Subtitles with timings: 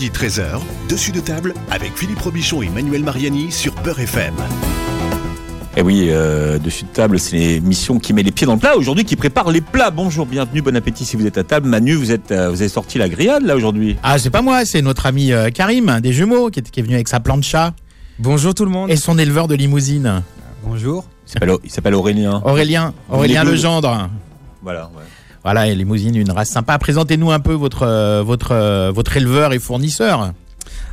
[0.00, 4.32] midi 13h, dessus de table avec Philippe Robichon et Manuel Mariani sur Peur FM.
[5.76, 8.78] Et oui, euh, dessus de table, c'est l'émission qui met les pieds dans le plat
[8.78, 9.90] aujourd'hui, qui prépare les plats.
[9.90, 11.68] Bonjour, bienvenue, bon appétit si vous êtes à table.
[11.68, 13.98] Manu, vous êtes, euh, vous avez sorti la grillade là aujourd'hui.
[14.02, 16.82] Ah, c'est pas moi, c'est notre ami euh, Karim, des jumeaux, qui est, qui est
[16.82, 17.74] venu avec sa plancha
[18.18, 18.90] Bonjour tout le monde.
[18.90, 20.22] et son éleveur de limousine.
[20.64, 21.04] Bonjour.
[21.26, 22.40] Il s'appelle- Aurélien.
[22.46, 23.44] Aurélien, Aurélien.
[23.44, 24.08] Legendre.
[24.62, 24.90] Voilà.
[24.96, 25.02] ouais.
[25.42, 26.78] Voilà, et limousine, une race sympa.
[26.78, 30.32] Présentez-nous un peu votre, euh, euh, votre éleveur et fournisseur.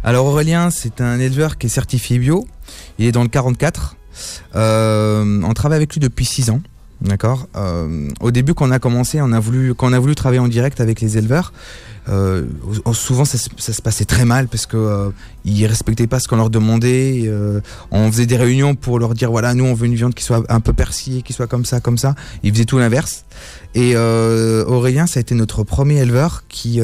[0.04, 2.48] Alors Aurélien, c'est un éleveur qui est certifié bio.
[2.98, 3.98] Il est dans le 44.
[4.56, 6.62] Euh, on travaille avec lui depuis 6 ans.
[7.02, 7.48] D'accord.
[7.56, 10.40] Euh, au début, quand on a commencé, on a voulu, quand on a voulu travailler
[10.40, 11.54] en direct avec les éleveurs,
[12.10, 12.46] euh,
[12.94, 15.10] souvent ça, se- ça se passait très mal parce que euh,
[15.46, 17.26] ils respectaient pas ce qu'on leur demandait.
[17.28, 20.24] euh, on faisait des réunions pour leur dire voilà, nous on veut une viande qui
[20.24, 22.16] soit un peu persillée, qui soit comme ça, comme ça.
[22.42, 23.26] Ils faisaient tout l'inverse.
[23.76, 26.82] Et Aurélien, ça a été notre premier éleveur qui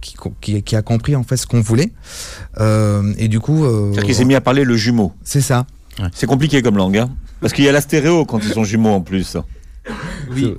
[0.00, 1.92] qui, qui, qui a compris en fait ce qu'on voulait.
[3.18, 5.12] Et du coup, euh, C'est-à-dire qu'il s'est mis à parler le jumeau.
[5.24, 5.66] c'est ça.
[6.14, 7.08] C'est compliqué comme langue, hein
[7.40, 9.36] Parce qu'il y a la stéréo quand ils sont jumeaux en plus.
[10.30, 10.54] Oui.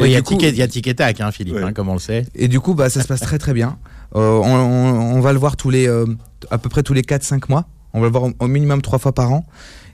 [0.00, 1.62] Il y coup- et- il y a tic et tac, hein, Philippe, Ouais.
[1.62, 2.26] hein, comme on le sait.
[2.34, 3.78] Et du coup, bah, ça se passe très très bien.
[4.16, 6.06] Euh, on, on- on va le voir tous les, euh,
[6.50, 7.66] à peu près tous les 4-5 mois.
[7.92, 9.44] On va le voir au, au minimum trois fois par an.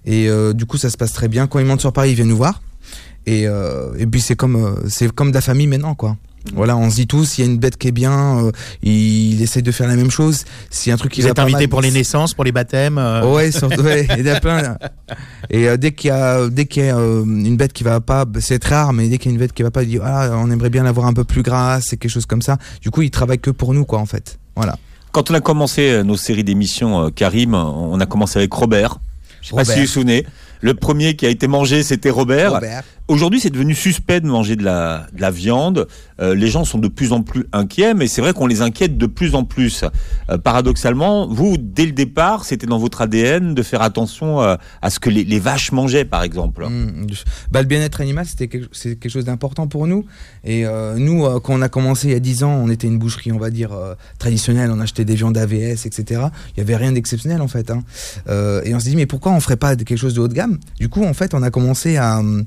[0.04, 1.46] Et euh, du coup, ça se passe très bien.
[1.46, 2.62] Quand il monte sur Paris, il vient nous voir.
[3.26, 6.16] Et, euh, et puis c'est comme euh, c'est comme de la famille maintenant, quoi.
[6.52, 9.40] Voilà, on se dit tous, s'il y a une bête qui est bien, euh, il
[9.40, 10.44] essaye de faire la même chose.
[10.68, 12.34] S'il y a un truc qui Vous va êtes pas invité mal, pour les naissances,
[12.34, 12.98] pour les baptêmes.
[12.98, 14.60] euh, Ouais, surtout, ouais, il y en a plein.
[14.60, 14.78] là.
[15.48, 18.00] Et euh, dès qu'il y a, dès qu'il y a euh, une bête qui va
[18.00, 19.82] pas, bah, c'est très rare, mais dès qu'il y a une bête qui va pas,
[19.84, 22.42] il dit ah, on aimerait bien l'avoir un peu plus grasse, c'est quelque chose comme
[22.42, 22.58] ça.
[22.82, 24.38] Du coup, il travaille que pour nous, quoi, en fait.
[24.54, 24.76] Voilà.
[25.12, 28.98] Quand on a commencé euh, nos séries d'émissions, euh, Karim, on a commencé avec Robert.
[29.40, 29.74] Je sais pas Robert.
[29.74, 30.26] si vous vous souvenez.
[30.60, 32.58] Le premier qui a été mangé, c'était Robert.
[33.06, 35.86] Aujourd'hui, c'est devenu suspect de manger de la, de la viande.
[36.20, 38.96] Euh, les gens sont de plus en plus inquiets, mais c'est vrai qu'on les inquiète
[38.96, 39.84] de plus en plus.
[40.30, 44.88] Euh, paradoxalement, vous, dès le départ, c'était dans votre ADN de faire attention euh, à
[44.88, 46.66] ce que les, vaches mangeaient, par exemple.
[46.66, 47.06] Mm,
[47.50, 50.06] bah, le bien-être animal, c'était quelque, quelque chose d'important pour nous.
[50.44, 50.64] Et
[50.96, 53.38] nous, quand on a commencé il y a 10 ans, on était une boucherie, on
[53.38, 53.70] va dire,
[54.18, 54.70] traditionnelle.
[54.70, 56.22] On achetait des viandes AVS, etc.
[56.54, 57.70] Il y avait rien d'exceptionnel, en fait.
[57.70, 57.82] hein.
[58.64, 60.58] Et on s'est dit, mais pourquoi on ferait pas quelque chose de haut de gamme?
[60.78, 62.44] Du coup, en fait, on a commencé à, hum,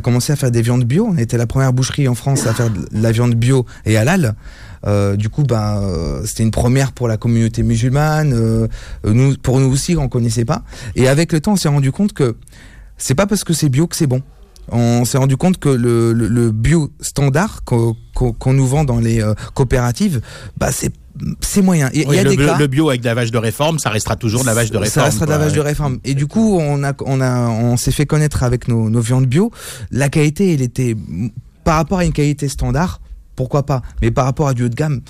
[0.00, 1.08] commencé à faire des viandes bio.
[1.10, 4.34] On était la première boucherie en France à faire de la viande bio et halal.
[4.86, 8.32] Euh, du coup, bah, euh, c'était une première pour la communauté musulmane.
[8.32, 10.62] euh, pour nous aussi, on connaissait pas.
[10.94, 12.36] Et avec le temps, on s'est rendu compte que
[12.96, 14.22] c'est pas parce que c'est bio que c'est bon.
[14.70, 19.22] On s'est rendu compte que le, le- le bio standard qu'on nous vend dans les
[19.22, 20.20] euh, coopératives,
[20.56, 20.92] bah c'est
[21.40, 21.90] c'est moyen.
[21.94, 22.58] Il y a- il oui, y a le, des bio- cas.
[22.58, 24.76] le bio avec de la vache de réforme, ça restera toujours de la vache de
[24.76, 24.94] réforme.
[24.94, 25.98] Ça restera de la vache de réforme.
[26.04, 29.26] Et du coup, on a, on a, on s'est fait connaître avec nos, nos viandes
[29.26, 29.50] bio.
[29.90, 30.94] La qualité, elle était
[31.64, 33.00] par rapport à une qualité standard,
[33.34, 33.82] pourquoi pas.
[34.00, 35.00] Mais par rapport à du haut de gamme,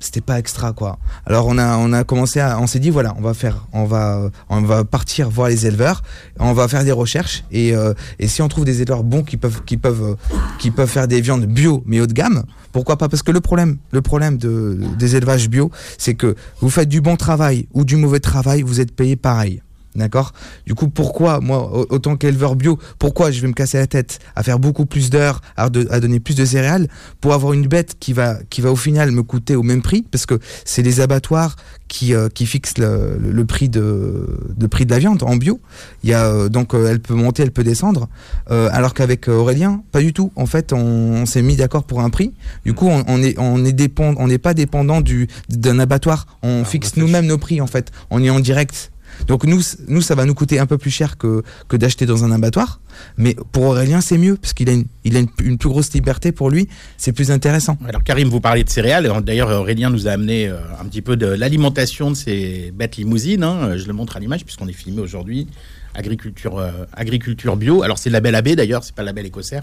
[0.00, 0.98] c'était pas extra quoi.
[1.26, 3.84] Alors on a, on a commencé à, on s'est dit voilà, on va faire, on
[3.84, 6.02] va, on va partir voir les éleveurs,
[6.38, 9.36] on va faire des recherches et, euh, et si on trouve des éleveurs bons qui
[9.36, 12.96] peuvent, qui peuvent, euh, qui peuvent faire des viandes bio mais haut de gamme, pourquoi
[12.96, 13.08] pas?
[13.08, 17.00] Parce que le problème, le problème de, des élevages bio, c'est que vous faites du
[17.00, 19.62] bon travail ou du mauvais travail, vous êtes payé pareil.
[19.96, 20.32] D'accord?
[20.66, 24.20] Du coup, pourquoi, moi, au- autant qu'éleveur bio, pourquoi je vais me casser la tête
[24.36, 26.86] à faire beaucoup plus d'heures, à, donner plus de céréales
[27.20, 30.02] pour avoir une bête qui va, qui va au final me coûter au même prix?
[30.02, 31.56] Parce que c'est les abattoirs
[31.88, 34.26] qui, euh, qui fixent le, prix de,
[34.70, 35.58] prix de la viande en bio.
[36.04, 38.08] Il y a, euh, donc, euh, elle peut monter, elle peut descendre.
[38.48, 40.30] Alors qu'avec Aurélien, pas du tout.
[40.36, 42.32] En fait, on, on s'est mis d'accord pour un prix.
[42.64, 46.26] Du coup, on, on est, on est dépend, on n'est pas dépendant du, d'un abattoir.
[46.42, 47.90] On fixe nous-mêmes nos prix, en fait.
[48.10, 48.92] On est en direct.
[49.26, 52.24] Donc nous, nous, ça va nous coûter un peu plus cher que, que d'acheter dans
[52.24, 52.80] un abattoir.
[53.16, 56.32] Mais pour Aurélien, c'est mieux, parce qu'il a, une, il a une, plus grosse liberté
[56.32, 56.68] pour lui.
[56.96, 57.78] C'est plus intéressant.
[57.88, 59.10] Alors Karim, vous parlez de céréales.
[59.22, 63.42] D'ailleurs, Aurélien nous a amené euh, un petit peu de l'alimentation de ces bêtes limousines.
[63.44, 63.76] hein.
[63.76, 65.46] Je le montre à l'image puisqu'on est filmé aujourd'hui.
[65.94, 67.82] Agriculture, euh, agriculture bio.
[67.82, 69.62] Alors c'est le label AB d'ailleurs, c'est pas le label EcoCert.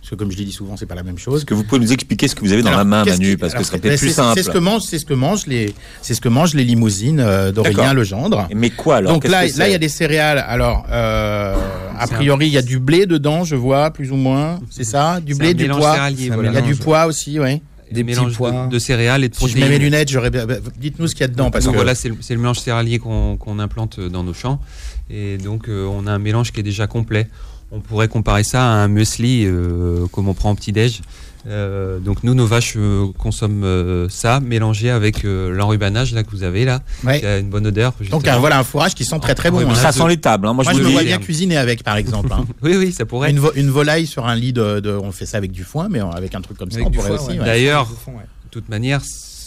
[0.00, 1.40] Parce que comme je l'ai dit souvent, c'est pas la même chose.
[1.40, 3.30] Est-ce que vous pouvez nous expliquer ce que vous avez dans Alors, la main, Manu
[3.30, 4.34] qui- Parce que ce serait peut-être plus c'est- simple.
[4.36, 7.18] C'est ce que mangent, c'est ce que mangent les, c'est ce que mangent les limousines
[7.18, 7.92] euh, d'Aurélien.
[7.92, 8.46] Legendre.
[8.54, 10.44] Mais quoi alors Donc là, que là, il y a des céréales.
[10.46, 11.56] Alors, euh,
[11.98, 14.60] a priori, il y a du blé dedans, je vois, plus ou moins.
[14.70, 15.96] C'est ça, du blé, du pois?
[15.96, 16.50] voilà.
[16.50, 17.60] Il y a du pois aussi, oui.
[17.92, 18.66] Des mélanges pois.
[18.66, 19.64] de, de céréales et de Si je protéines.
[19.64, 20.30] mets mes lunettes, j'aurais.
[20.30, 20.44] bah,
[20.78, 23.58] Dites-nous ce qu'il y a dedans, parce Donc que voilà, c'est le, mélange céréalier qu'on
[23.58, 24.60] implante dans nos champs.
[25.08, 27.28] Et donc, euh, on a un mélange qui est déjà complet.
[27.72, 31.02] On pourrait comparer ça à un muesli euh, comme on prend au petit-déj.
[31.48, 36.30] Euh, donc, nous, nos vaches euh, consomment euh, ça, mélangé avec euh, l'enrubanage là, que
[36.30, 37.20] vous avez là, Ouais.
[37.20, 37.92] qui a une bonne odeur.
[38.10, 39.58] Donc un- voilà un fourrage qui sent très très bon.
[39.58, 39.74] Oui, hein.
[39.74, 40.46] Ça sent les tables.
[40.48, 40.52] hein.
[40.54, 42.32] Moi, Moi, je me le vois bien cuisiner avec, par exemple.
[42.32, 42.44] hein.
[42.62, 43.30] Oui, oui, ça pourrait.
[43.30, 45.88] Une, vo- une volaille sur un lit de, de- On fait ça avec du foin,
[45.88, 47.38] mais avec un truc comme ça, Avec on pourrait foin, aussi.
[47.38, 47.44] ouais.
[47.44, 49.00] D'ailleurs, de toute manière,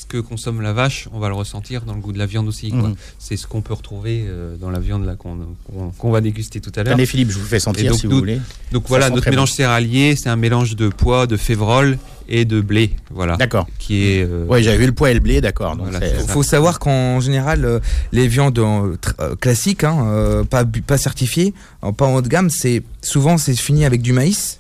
[0.10, 2.72] que consomme la vache, on va le ressentir dans le goût de la viande aussi.
[2.74, 2.96] Mhm.
[3.20, 5.38] C'est ce qu'on peut retrouver euh, dans la viande là qu'on
[5.72, 6.96] qu'on- qu'on va déguster tout à l'heure.
[6.96, 8.42] Tenez Philippe, je vous fais sentir donc, si vous voulez.
[8.74, 11.98] Donc Ça voilà, notre mélange céréalier, c'est un mélange de pois, de févrole
[12.28, 12.92] et de blé.
[13.12, 13.38] Voilà.
[13.38, 13.68] D'accord.
[13.80, 14.24] Qui est.
[14.28, 15.76] euh, Ouais, j'avais vu le poids et le blé, d'accord.
[15.80, 17.80] Voilà, Il faut savoir qu'en général, euh,
[18.12, 18.96] les viandes euh,
[19.40, 21.54] classiques, hein, euh, pas, certifiées,
[21.98, 24.60] pas en haut de gamme, c'est souvent c'est fini avec du maïs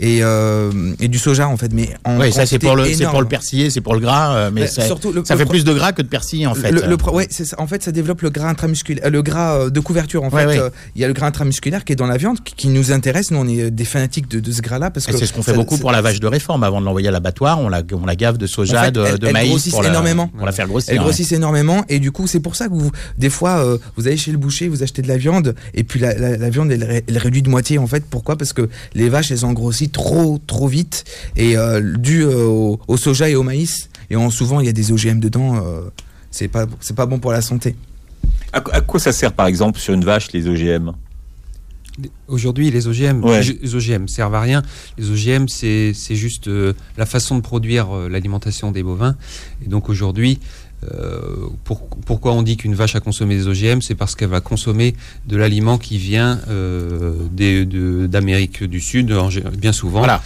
[0.00, 1.72] et, euh, et du soja en fait.
[1.72, 4.34] Mais en Ouais, ça c'est pour le, c'est pour le persillé, c'est pour le gras,
[4.34, 6.46] euh, mais Mais ça, surtout, le- ça le fait plus de gras que de persil
[6.48, 6.72] en fait.
[6.72, 7.58] Le, ouais, c'est.
[7.60, 10.24] En fait, ça développe le gras intramusculaire, euh, le gras de couverture.
[10.24, 10.70] En Ouais, fait, ouais.
[10.96, 13.30] Il y a le gras intramusculaire qui est dans la viande, qui, qui nous intéresse.
[13.30, 15.42] Nous, on est des fanatiques de, de ce gras-là parce Et que c'est ce qu'on
[15.42, 16.64] fait ça- beaucoup pour la vache de réforme.
[16.64, 19.04] Avant de l'envoyer à l'abattoir, on la, on la gave de soja, En fait, de,
[19.04, 20.28] elle- de elle maïs grossissent pour la, énormément.
[20.28, 20.92] pour la faire grossir.
[20.92, 21.04] Elles ouais.
[21.04, 24.16] grossissent énormément et du coup c'est pour ça que vous, des fois euh, vous allez
[24.16, 27.02] chez le boucher, vous achetez de la viande et puis la, la- la viande elle,
[27.06, 28.04] elle réduit de moitié en fait.
[28.08, 28.36] Pourquoi?
[28.36, 31.04] Parce que les vaches elles ont grossi trop trop vite
[31.36, 34.68] et euh, dû euh, au, au soja et au maïs et en, souvent il y
[34.68, 35.56] a des OGM dedans.
[35.64, 35.82] euh,
[36.30, 37.74] c'est pas c'est pas bon pour la santé.
[38.52, 40.92] À, à quoi ça sert par exemple sur une vache les OGM
[42.28, 43.42] Aujourd'hui, les OGM, Ouais.
[43.42, 44.62] les OGM servent à rien.
[44.96, 49.16] Les OGM, c'est c'est juste euh, la façon de produire euh, l'alimentation des bovins.
[49.64, 50.38] Et donc aujourd'hui,
[50.94, 54.40] euh, pour- pourquoi on dit qu'une vache a consommé des OGM C'est parce qu'elle va
[54.40, 54.94] consommer
[55.26, 57.26] de l'aliment qui vient euh,
[58.06, 59.12] d'Amérique du Sud,
[59.58, 60.00] bien souvent.
[60.00, 60.22] Voilà.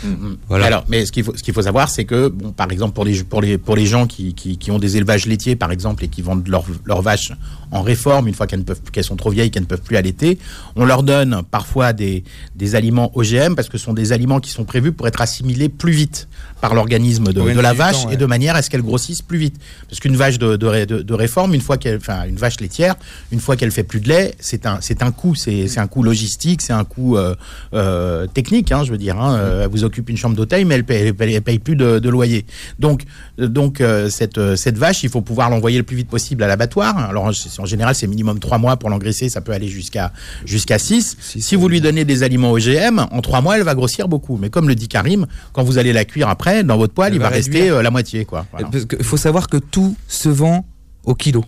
[0.49, 0.67] Voilà.
[0.67, 3.05] Alors, mais ce qu'il faut, ce qu'il faut savoir, c'est que, bon, par exemple, pour
[3.05, 6.05] les, pour les, pour les gens qui, qui, qui ont des élevages laitiers, par exemple,
[6.05, 7.33] et qui vendent leurs vaches
[7.71, 9.97] en réforme, une fois qu'elles ne peuvent, qu'elles sont trop vieilles, qu'elles ne peuvent plus
[9.97, 10.39] allaiter,
[10.77, 12.23] on leur donne parfois des,
[12.55, 15.69] des aliments OGM parce que ce sont des aliments qui sont prévus pour être assimilés
[15.69, 16.29] plus vite
[16.61, 19.57] par l'organisme de, la vache temps, et de manière à ce qu'elle grossisse plus vite.
[19.89, 22.61] Parce qu'une vache de, de, ré- de- de réforme, une fois qu'elle, enfin, une vache
[22.61, 22.95] laitière,
[23.33, 25.87] une fois qu'elle fait plus de lait, c'est un, c'est un coût, c'est, c'est un
[25.87, 27.35] coût logistique, c'est un coût euh,
[27.75, 29.19] euh, technique, hein, je veux dire.
[29.21, 31.59] Hein, Euh, elle vous occupe une chambre d'hôtel, mais elle paye, elle paye, elle paye
[31.59, 32.45] plus de, de loyer.
[32.79, 33.03] Donc,
[33.39, 36.97] donc cette, cette vache, il faut pouvoir l'envoyer le plus vite possible à l'abattoir.
[36.99, 40.13] Alors, en, en général, c'est minimum trois mois pour l'engraisser, ça peut aller jusqu'à
[40.45, 41.17] jusqu'à 6.
[41.21, 44.37] Six, Si vous lui donnez des aliments OGM, en trois mois, elle va grossir beaucoup.
[44.37, 47.17] Mais comme le dit Karim, quand vous allez la cuire après, dans votre poêle, Elle
[47.17, 48.47] il va, va rester la moitié, quoi.
[48.53, 48.69] Voilà.
[48.71, 50.67] Parce que faut savoir que tout se vend
[51.05, 51.45] au kilo.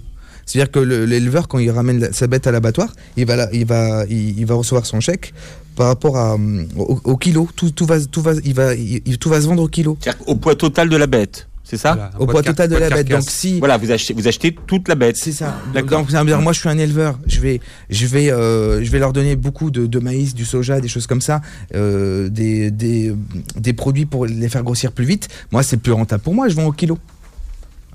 [0.46, 3.52] C'est-à-dire que le- l'éleveur, quand il ramène la- sa bête à l'abattoir, il va, la-
[3.52, 5.34] il, va, il, il va recevoir son chèque
[5.74, 7.48] par rapport à, hum, au, au kilo.
[7.56, 9.98] Tout, tout, va, tout, va, il va, il- tout va se vendre au kilo.
[10.00, 11.94] C'est-à-dire au poids total de la bête, c'est ça?
[11.94, 13.08] Voilà, Au poids car- total de la bête.
[13.08, 13.58] Donc si.
[13.58, 15.16] Voilà, vous achetez, vous achetez toute la bête.
[15.16, 15.58] C'est ça.
[15.74, 16.04] D'accord.
[16.06, 17.60] Donc moi je suis un éleveur, je vais,
[17.90, 21.08] je vais, euh, je vais leur donner beaucoup de, de maïs, du soja, des choses
[21.08, 21.40] comme ça,
[21.74, 23.12] euh, des, des,
[23.56, 25.26] des produits pour les faire grossir plus vite.
[25.50, 26.98] Moi c'est plus rentable pour moi, je vends au kilo.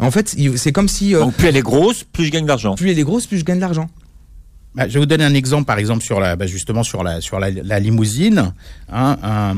[0.02, 2.76] En fait, c'est comme si euh, Donc plus elle est grosse, plus je gagne d'argent.
[2.76, 3.90] plus elle est grosse, plus je gagne de l'argent.
[4.74, 7.20] Bah, je vais vous donner un exemple, par exemple, sur la, bah, justement sur la,
[7.22, 8.54] sur la, la limousine.
[8.92, 9.56] Hein, un,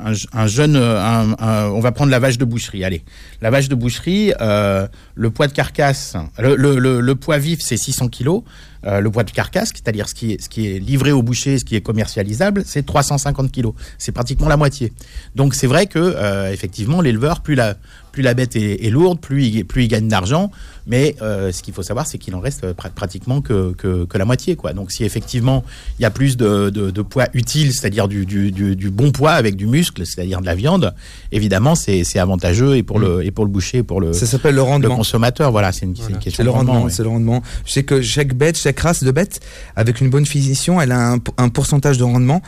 [0.06, 2.84] un, un jeune, un- un- on va prendre la vache de boucherie.
[2.84, 3.04] Allez,
[3.42, 7.60] la vache de boucherie, euh, le poids de carcasse, le, le, le, le poids vif,
[7.62, 8.44] c'est 600 kilos.
[8.86, 11.58] Euh, le poids de carcasse, c'est-à-dire ce qui est, ce qui est livré au boucher,
[11.58, 13.74] ce qui est commercialisable, c'est 350 kilos.
[13.98, 14.92] C'est pratiquement la moitié.
[15.36, 17.76] Donc c'est vrai que euh, effectivement l'éleveur, plus la
[18.12, 20.52] plus la bête est, est lourde, plus il, plus il gagne d'argent.
[20.86, 24.18] Mais euh, ce qu'il faut savoir, c'est qu'il en reste pra- pratiquement que, que, que
[24.20, 24.56] la moitié.
[24.56, 24.74] Quoi.
[24.74, 25.64] Donc si effectivement
[25.98, 29.12] il y a plus de, de, de poids utile, c'est-à-dire du, du, du, du bon
[29.12, 30.94] poids avec du muscle, c'est-à-dire de la viande,
[31.32, 34.56] évidemment c'est avantageux et pour, le, et pour le boucher, et pour le, Ça s'appelle
[34.56, 35.52] le le consommateur.
[35.52, 36.20] Voilà, c'est une, c'est une Voilà.
[36.20, 36.74] question C'est le de rendement.
[36.74, 36.92] rendement, ouais.
[36.92, 37.42] c'est le rendement.
[37.66, 39.40] Je sais que chaque bête, chaque race de bête,
[39.76, 42.42] avec une bonne finition, elle a un, un pourcentage de rendement.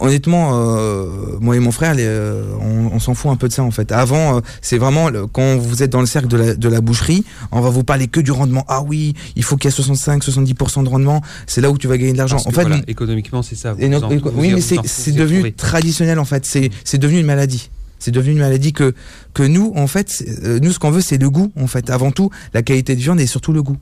[0.00, 1.06] Honnêtement, euh,
[1.40, 3.72] moi et mon frère, les, euh, on, on s'en fout un peu de ça en
[3.72, 3.90] fait.
[3.90, 6.80] Avant, euh, c'est vraiment le- quand vous êtes dans le cercle de la, de la
[6.80, 8.64] boucherie, on va vous parler que du rendement.
[8.68, 11.20] Ah oui, il faut qu'il y ait 65-70% de rendement.
[11.48, 12.36] C'est là où tu vas gagner de l'argent.
[12.46, 13.74] En fait, voilà, économéquement, c'est ça.
[13.76, 16.46] et Vous non- en- et- vous oui, mais c'est devenu traditionnel en fait.
[16.46, 17.70] C'est devenu une maladie.
[17.98, 18.94] C'est devenu une maladie que
[19.34, 20.24] que nous en fait,
[20.62, 21.90] nous ce qu'on veut c'est le goût en fait.
[21.90, 23.76] Avant tout, la qualité de viande et surtout le goût.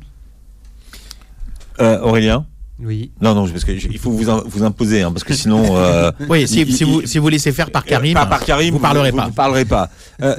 [1.81, 2.47] Euh, Aurélien
[2.81, 3.11] Oui.
[3.21, 5.77] Non, non, parce que il faut vous, vous imposer, hein, parce que sinon.
[5.77, 8.45] euh, Oui, si, il- si, il- vous, si vous laissez faire par Karim, Pas par
[8.45, 9.27] Karim, vous parlerez pas.
[9.27, 9.91] Vous parlerez pas.
[10.23, 10.37] Euh,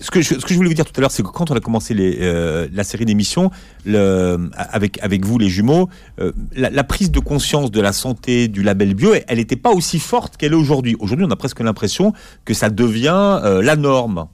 [0.00, 1.50] ce que, je, ce que je voulais vous dire tout à l'heure, c'est que quand
[1.50, 3.50] on a commencé les, euh, la série d'émissions,
[3.86, 8.48] le- avec, avec vous, les jumeaux, euh, la, la prise de conscience de la santé
[8.48, 10.96] du label bio, elle n'était pas aussi forte qu'elle est aujourd'hui.
[10.98, 12.12] Aujourd'hui, on a presque l'impression
[12.44, 14.26] que ça devient euh, la norme,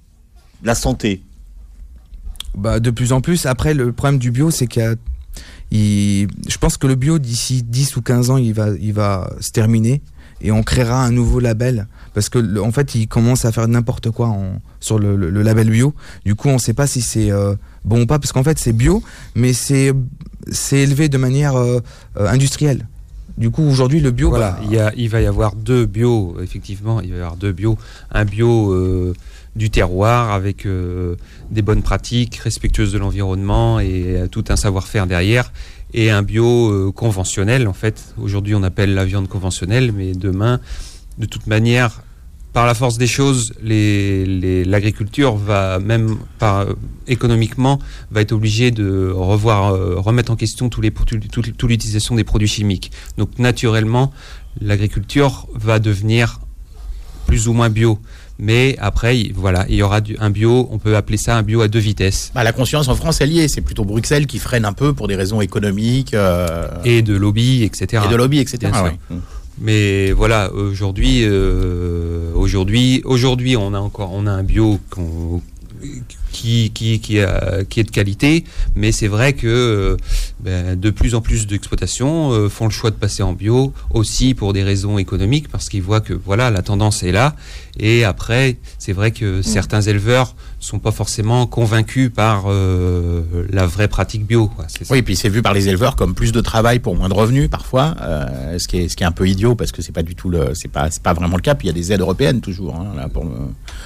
[0.65, 1.23] la santé.
[2.57, 3.47] Bah, de plus en plus.
[3.47, 4.95] Après, le problème du bio, c'est qu'il y a.
[5.71, 9.31] il- Je pense que le bio, d'ici 10 ou 15 ans, il va, il va
[9.41, 10.01] se terminer
[10.41, 11.87] et on créera un nouveau label.
[12.15, 15.43] Parce que, en fait, il commence à faire n'importe quoi en- sur le, le- le
[15.43, 15.95] label bio.
[16.25, 18.59] Du coup, on ne sait pas si c'est euh, bon ou pas, parce qu'en fait,
[18.59, 19.03] c'est bio,
[19.35, 19.93] mais c'est
[20.51, 21.81] c'est élevé de manière euh,
[22.17, 22.89] euh, industrielle.
[23.39, 25.87] Du coup, aujourd'hui, le bio, Voilà, bah, il, y a, il va y avoir deux
[25.87, 27.79] bio, effectivement, il va y avoir deux bio.
[28.11, 29.15] Un bio euh,
[29.57, 30.67] du terroir, avec
[31.51, 35.53] des bonnes pratiques respectueuses de l'environnement et tout un savoir-faire derrière
[35.93, 38.15] et un bio conventionnel en fait.
[38.17, 40.61] Aujourd'hui on appelle la viande conventionnelle, mais demain,
[41.19, 42.03] de toute manière,
[42.53, 46.17] par la force des choses, l'agriculture va même
[47.07, 47.79] économiquement
[48.11, 52.49] va être obligée de revoir, euh, remettre en question tous les, toute, l'utilisation des produits
[52.49, 52.91] chimiques.
[53.19, 54.13] Donc naturellement,
[54.61, 56.41] l'agriculture va devenir
[57.27, 58.01] plus ou moins bio.
[58.41, 61.69] Mais après, voilà, il y aura un bio, on peut appeler ça un bio à
[61.69, 62.33] deux vitesses.
[62.35, 63.49] Bah, la conscience en France, elle y est.
[63.49, 66.15] C'est plutôt Bruxelles qui freine un peu pour des raisons économiques.
[66.15, 68.03] Euh, Et de lobby, etc.
[68.07, 68.73] Et de lobby, etc.
[69.61, 74.81] Mais voilà, aujourd'hui, euh, aujourd'hui, aujourd'hui, on a encore, on a un bio
[76.33, 78.45] qui, qui, qui, est de qualité,
[78.75, 79.97] mais c'est vrai que euh,
[80.43, 84.35] ben, de plus en plus d'exploitations euh, font le choix de passer en bio aussi
[84.35, 87.37] pour des raisons économiques parce qu'ils voient que voilà la tendance est là
[87.79, 93.89] et après c'est vrai que certains éleveurs sont pas forcément convaincus par euh, la vraie
[93.89, 94.51] pratique bio.
[94.91, 97.15] Oui, et puis c'est vu par les éleveurs comme plus de travail pour moins de
[97.15, 99.93] revenus parfois, euh, ce, qui est, ce qui est un peu idiot parce que c'est
[99.93, 101.55] pas du tout le, c'est pas, pas vraiment le cas.
[101.55, 103.31] Puis il y a des aides européennes toujours hein, là, pour le,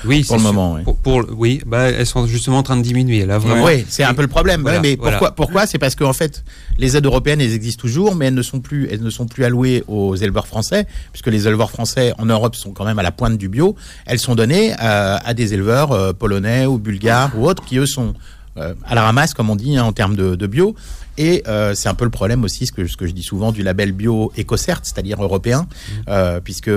[0.05, 0.75] oui, pour le moment.
[0.75, 0.95] Oui.
[1.03, 3.65] Pour, oui, bah, elles sont justement en train de diminuer là vraiment.
[3.65, 4.69] Oui, c'est un peu le problème.
[4.83, 5.67] mais pourquoi, pourquoi?
[5.67, 6.44] C'est parce qu'en fait
[6.79, 9.45] les aides européennes elles existent toujours, mais elles ne sont plus, elles ne sont plus
[9.45, 13.13] allouées aux éleveurs français puisque les éleveurs français en Europe sont quand même à la
[13.13, 13.77] pointe du bio.
[14.07, 18.15] Elles sont données euh, à des éleveurs polonais ou bulgares ou autres qui eux sont
[18.57, 20.77] euh, à la ramasse, comme on dit, hein, en termes de, bio.
[21.19, 23.53] Et euh, c'est un peu le problème aussi, ce que, ce que je dis souvent,
[23.53, 25.93] du label bio EcoCert, c'est-à-dire européen, mmh.
[26.09, 26.71] euh, puisque,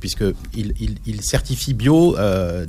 [0.00, 0.74] puisque il,
[1.06, 2.16] il, certifie bio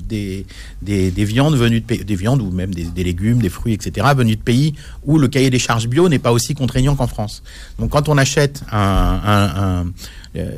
[0.08, 0.46] des,
[0.82, 4.08] des, des, viandes venues de des viandes ou même des, des, légumes, des fruits, etc.,
[4.16, 4.74] venus de pays
[5.06, 7.44] où le cahier des charges bio n'est pas aussi contraignant qu'en France.
[7.80, 9.84] Donc quand on achète un, un euh,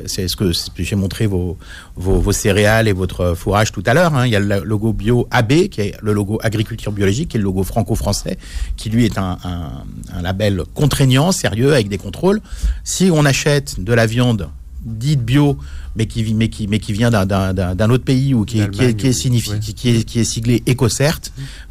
[0.06, 1.56] c'est ce que j'ai montré vos,
[1.96, 4.14] vos, céréales et votre fourrage tout à l'heure.
[4.14, 4.26] Hein.
[4.26, 7.40] Il y a le logo bio AB, qui est le logo agriculture biologique, qui est
[7.40, 8.38] le logo franco-français,
[8.76, 9.38] qui lui est un
[10.22, 12.40] label contraignant, sérieux, avec des contrôles.
[12.84, 14.48] Si on achète de la viande
[14.84, 15.58] dite bio
[15.96, 18.94] mais qui, mais qui, mais qui vient d'un autre pays ou qui, est, qui, est,
[18.94, 21.20] qui, est, qui, est, qui est siglé EcoCert,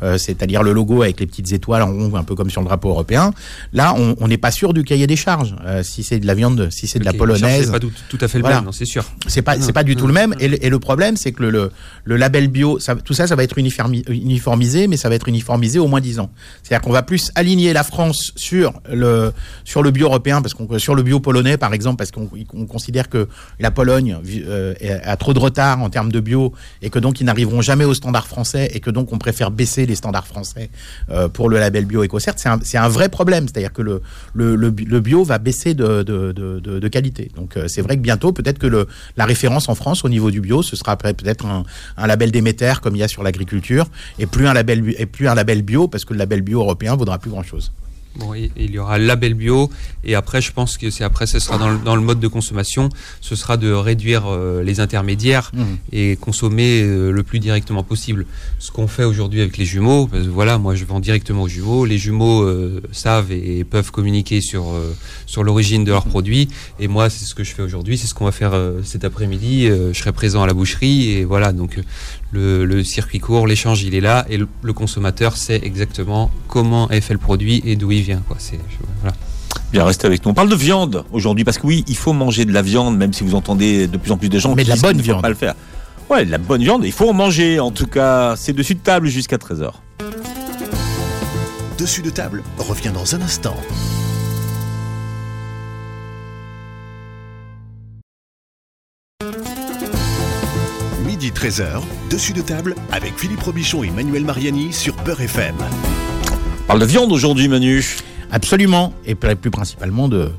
[0.01, 2.67] euh, c'est-à-dire le logo avec les petites étoiles en rond, un peu comme sur le
[2.67, 3.33] drapeau européen.
[3.73, 5.55] Là, on n'est pas sûr du cahier des charges.
[5.65, 8.27] Euh, si c'est de la viande, si c'est de la polonaise, c'est pas tout, à
[8.27, 9.05] fait le même, c'est sûr.
[9.27, 10.35] C'est pas, c'est pas du tout le même.
[10.39, 11.71] Et le, et le problème, c'est que le,
[12.05, 15.79] le, label bio, ça, tout ça, ça va être uniformisé, mais ça va être uniformisé
[15.79, 16.29] au moins 10 ans.
[16.61, 19.33] C'est-à-dire qu'on va plus aligner la France sur le
[19.65, 22.27] sur le bio européen, parce qu'on sur le bio polonais, par exemple, parce qu'on
[22.67, 23.27] considère que
[23.59, 27.25] la Pologne euh, a trop de retard en termes de bio et que donc ils
[27.25, 30.69] n'arriveront jamais aux standards français et que donc on préfère baisser les standards français
[31.09, 33.47] euh, pour le label bio EcoCert, c'est un, vrai problème.
[33.47, 37.31] C'est-à-dire que le, bio va baisser de, qualité.
[37.35, 40.41] Donc euh, c'est vrai que bientôt, peut-être que la référence en France au niveau du
[40.41, 41.63] bio, ce sera peut-être un,
[42.07, 43.85] label Déméter comme il y a sur l'agriculture
[44.19, 46.95] et plus un label et plus un label bio parce que le label bio européen
[46.95, 47.71] vaudra plus grand-chose.
[48.15, 49.71] Bon, il y aura label bio
[50.03, 52.27] et après, je pense que c'est après, ce sera dans le, dans le, mode de
[52.27, 52.89] consommation,
[53.21, 55.63] ce sera de réduire euh, les intermédiaires mmh.
[55.93, 58.25] et consommer euh, le plus directement possible.
[58.59, 61.85] Ce qu'on fait aujourd'hui avec les jumeaux, voilà, moi je vends directement aux jumeaux.
[61.85, 64.65] Les jumeaux euh, savent et, peuvent communiquer sur
[65.25, 68.13] sur l'origine de leurs produits et moi c'est ce que je fais aujourd'hui, c'est ce
[68.13, 68.53] qu'on va faire
[68.83, 69.67] cet après-midi.
[69.67, 71.79] je serai présent à la boucherie et voilà donc
[72.33, 77.13] le, circuit court, l'échange il est là et le, consommateur sait exactement comment est fait
[77.13, 78.21] le produit et d'où il vient.
[78.27, 78.37] Quoi.
[78.39, 78.59] C'est,
[79.01, 79.15] voilà.
[79.71, 80.31] Bien, restez avec nous.
[80.31, 83.13] On parle de viande aujourd'hui parce que oui, il faut manger de la viande, même
[83.13, 85.21] si vous entendez de plus en plus de gens Mais de la bonne viande.
[85.21, 85.55] Pas le faire.
[86.09, 87.59] Ouais, de la bonne viande, il faut en manger.
[87.59, 89.71] En tout cas, c'est dessus de table jusqu'à 13h.
[91.77, 93.55] Dessus de table revient dans un instant.
[101.43, 105.55] 13h, dessus de table avec Philippe Robichon et Manuel Mariani sur Beurre FM.
[105.59, 107.83] On parle de viande aujourd'hui, Manu.
[108.31, 110.31] Absolument, et plus principalement de,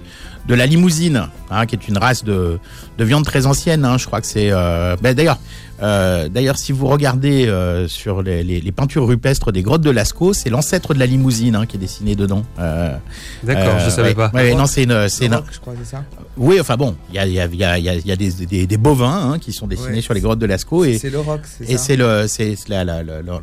[0.46, 2.58] de la limousine, hein, qui est une race de,
[2.98, 3.84] de viande très ancienne.
[3.84, 3.98] Hein.
[3.98, 4.50] je crois que c'est.
[4.50, 5.38] Euh, ben, d'ailleurs,
[5.82, 9.90] euh, d'ailleurs, si vous regardez euh, sur les, les, les, peintures rupestres des grottes de
[9.90, 12.44] Lascaux, c'est l'ancêtre de la limousine hein, qui est dessiné dedans.
[12.56, 14.30] D'accord, je savais pas.
[14.34, 15.08] Ouais, non, c'est une.
[15.08, 16.04] C'est je crois, ça.
[16.36, 18.76] Oui, enfin bon, il y a, y, a, y, a, y a des, des, des
[18.76, 21.40] bovins qui sont dessinés sur les grottes de Lascaux et c'est le roc.
[21.66, 22.56] Et c'est le, c'est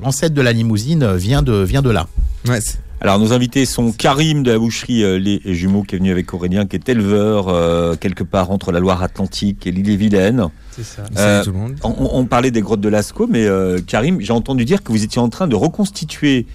[0.02, 2.08] l'ancêtre de la limousine vient de vient de là.
[2.48, 2.60] Ouais.
[3.02, 6.32] Alors nos invités sont Karim de la boucherie euh, Les Jumeaux qui est venu avec
[6.36, 10.50] Aurélien qui est éleveur euh, quelque part entre la Loire-Atlantique et l'île-et-Vilaine.
[10.70, 11.02] C'est ça.
[11.18, 11.76] Euh, tout le monde.
[11.84, 13.48] On, parlait des grottes de Lascaux, mais
[13.88, 16.46] Karim, j'ai entendu dire que vous étiez en train de reconstituer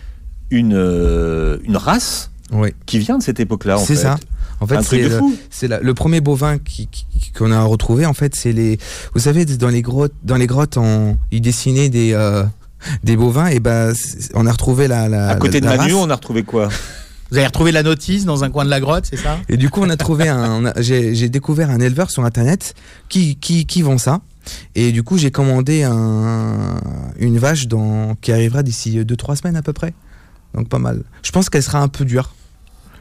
[0.50, 0.76] une,
[1.64, 2.30] une race
[2.86, 3.78] qui vient de cette époque-là.
[3.78, 4.16] C'est ça.
[4.60, 4.80] En fait,
[5.50, 6.56] c'est le, le, premier bovin
[7.36, 8.06] qu'on a retrouvé.
[8.06, 8.78] En fait, c'est les.
[9.12, 12.14] Vous savez, dans les grottes, dans les grottes, on, ils dessinaient des
[13.04, 13.46] des bovins.
[13.46, 13.92] Et ben,
[14.34, 15.08] on a retrouvé la.
[15.08, 16.68] la à côté la, de Manu, on a retrouvé quoi?
[17.30, 19.38] Vous avez retrouvé la notice dans un coin de la grotte, c'est ça?
[19.48, 20.72] Et du coup, on a trouvé un.
[20.78, 22.74] J'ai découvert un éleveur sur internet
[23.08, 24.20] qui qui qui vend ça.
[24.74, 26.80] Et du coup, j'ai commandé un,
[27.18, 29.92] une vache dans, qui arrivera d'ici 2-3 semaines à peu près.
[30.54, 31.02] Donc pas mal.
[31.22, 32.32] Je pense qu'elle sera un peu dure.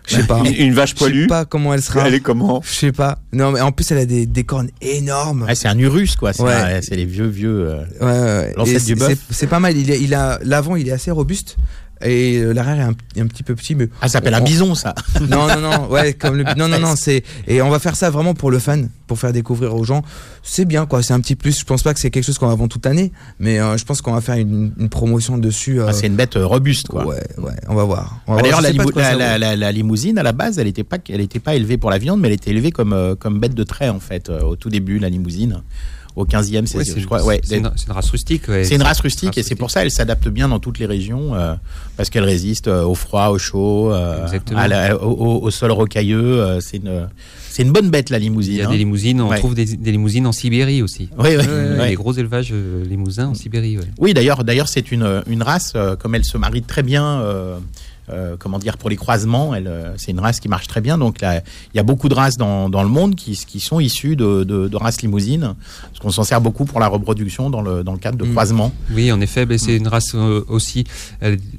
[0.07, 0.43] Je sais pas.
[0.57, 1.15] Une, vache poilue.
[1.15, 2.07] Je sais pas comment elle sera.
[2.07, 3.19] Elle est comment Je sais pas.
[3.33, 5.47] Non, mais en plus, elle a des, des cornes énormes.
[5.53, 6.33] c'est un Urus, quoi.
[6.33, 6.79] C'est ouais.
[6.91, 7.69] les vieux, vieux.
[8.01, 8.79] Euh, ouais, ouais.
[8.79, 9.17] du bœuf.
[9.29, 9.75] C'est pas mal.
[9.75, 11.57] Il, a, il a l'avant, il est assez robuste.
[12.05, 14.93] Et euh, l'arrière est un, petit peu petit, mais ah, ça s'appelle un bison, ça.
[15.21, 18.09] non, non, non, ouais, comme le, non, non, non, c'est et on va faire ça
[18.09, 20.03] vraiment pour le fan, pour faire découvrir aux gens.
[20.43, 21.01] C'est bien, quoi.
[21.01, 21.59] C'est un petit plus.
[21.59, 23.85] Je pense pas que c'est quelque chose qu'on va vendre toute l'année, mais euh, je
[23.85, 25.81] pense qu'on va faire une, une promotion dessus.
[25.81, 25.87] Euh...
[25.89, 27.05] Ah, c'est une bête robuste, quoi.
[27.07, 27.53] Ouais, ouais.
[27.67, 28.19] On va voir.
[28.27, 28.71] Ah, d'ailleurs, la,
[29.15, 31.89] la, la, la, limousine à la base, elle était pas, elle était pas élevée pour
[31.89, 34.55] la viande, mais elle était élevée comme euh, comme bête de trait en fait au
[34.55, 35.63] tout début, la limousine
[36.15, 37.23] au 15e, c'est je crois.
[37.23, 38.43] Ouais, c'est une, une, race rustique.
[38.45, 41.35] C'est une race rustique et c'est pour ça qu'elle s'adapte bien dans toutes les régions
[41.35, 41.55] euh,
[41.97, 46.59] parce qu'elle résiste euh, au froid, au chaud, euh, à au, au, sol rocailleux.
[46.61, 47.07] C'est une
[47.49, 48.53] c'est une bonne bête la limousine.
[48.53, 48.71] Il y a hein.
[48.71, 51.09] des limousines, on trouve des, des, limousines en Sibérie aussi.
[51.17, 51.87] Oui, oui.
[51.87, 53.77] Des gros élevages limousins en Sibérie.
[53.97, 57.57] Oui, d'ailleurs, d'ailleurs, c'est une, une race comme elle se marie très bien euh,
[58.39, 59.53] comment dire, pour les croisements.
[59.53, 60.97] Euh, c'est une race qui marche très bien.
[60.97, 61.41] Donc là,
[61.73, 64.43] il y a beaucoup de races dans, dans le monde qui, qui sont issues de,
[64.43, 67.93] de, de races limousines, parce qu'on s'en sert beaucoup pour la reproduction dans le, dans
[67.93, 68.31] le cadre de mm.
[68.31, 68.71] croisements.
[68.93, 69.77] Oui, en effet, ben, c'est mm.
[69.77, 70.83] une race euh, aussi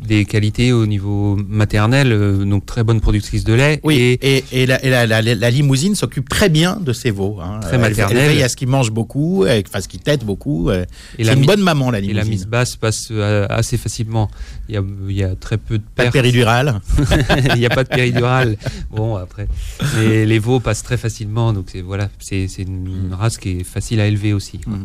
[0.07, 2.11] des qualités au niveau maternel,
[2.47, 3.81] donc très bonne productrice de lait.
[3.85, 7.39] Oui, et, et, la, la, la, la, limousine s'occupe très bien de ses veaux.
[7.41, 7.61] Hein.
[7.61, 8.19] Très maternelle.
[8.19, 10.71] Elle veille à ce qu'ils mangent beaucoup, enfin ce qu'ils têtent beaucoup.
[11.19, 12.19] c'est une bonne maman la limousine.
[12.19, 13.11] Et la mise basse passe
[13.49, 14.31] assez facilement.
[14.69, 16.17] Il y a, il y a très peu de pertes.
[17.55, 18.57] Il n'y a pas de péridurale.
[18.91, 19.49] Bon, après,
[19.97, 24.07] les, les veaux passent très facilement, donc voilà, c'est une, race qui est facile à
[24.07, 24.61] élever aussi.
[24.67, 24.85] Mm.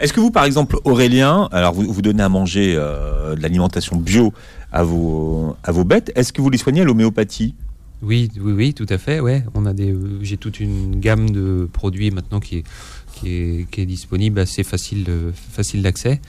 [0.00, 3.96] Est-ce que vous, par exemple, Aurélien, alors vous, vous donnez à manger euh, de l'alimentation
[3.96, 4.32] bio
[4.72, 7.54] à vos, à vos bêtes, est-ce que vous les soignez à l'homéopathie?
[8.02, 9.20] Oui, oui, oui, tout à fait.
[9.20, 12.64] Ouais, on a des, j'ai toute une gamme de produits maintenant qui est
[13.12, 15.06] qui est, disponible assez facile,
[15.52, 16.20] facile d'accès.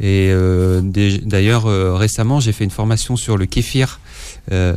[0.00, 4.00] Et euh, d'ailleurs, euh, récemment, j'ai fait une formation sur le kéfir.
[4.52, 4.74] Euh,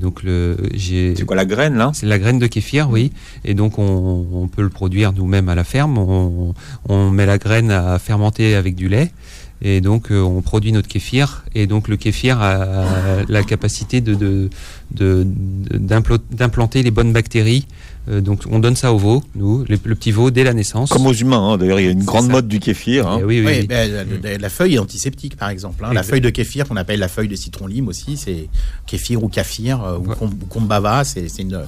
[0.00, 1.92] donc le, c'est quoi la graine là?
[1.94, 3.12] C'est la graine de kéfir, oui.
[3.44, 5.96] Et donc on, on peut le produire nous-mêmes à la ferme.
[5.96, 6.54] On,
[6.88, 9.12] on, met la graine à fermenter avec du lait.
[9.60, 11.44] Et donc, on produit notre kéfir.
[11.52, 14.48] Et donc, le kéfir a la capacité de,
[14.92, 17.66] d'implanter les bonnes bactéries
[18.08, 20.90] euh, donc on donne ça aux veaux, nous, le, petit veau dès la naissance.
[20.90, 21.58] Comme aux humains, hein.
[21.58, 23.06] d'ailleurs il y a une grande mode du kéfir.
[23.06, 23.18] Hein.
[23.20, 25.84] Eh oui, oui, ben, la, feuille est antiseptique par exemple.
[25.84, 25.92] Hein.
[25.92, 28.48] La feuille de kéfir qu'on appelle la feuille de citron lime aussi, c'est
[28.86, 31.60] kéfir ou kafir euh, ou, kombava, c'est une,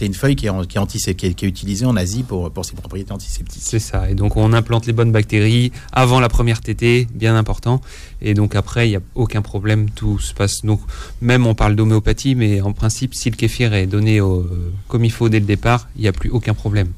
[0.00, 3.12] une feuille qui est, qui, est qui, est, utilisée en Asie pour, pour ses propriétés
[3.12, 3.62] antiseptiques.
[3.64, 7.80] C'est ça, et donc on implante les bonnes bactéries avant la première tétée, bien important,
[8.20, 10.64] et donc après il n'y a aucun problème, tout se passe.
[10.64, 10.80] Donc
[11.20, 14.44] même on parle d'homéopathie, mais en principe si le kéfir est donné au,
[14.88, 16.88] comme il faut dès le départ, il n'y a plus aucun problème.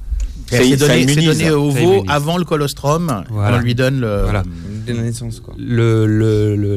[0.48, 3.24] C'est donné, donné, au veau avant le colostrum.
[3.30, 4.42] On lui donne le, voilà.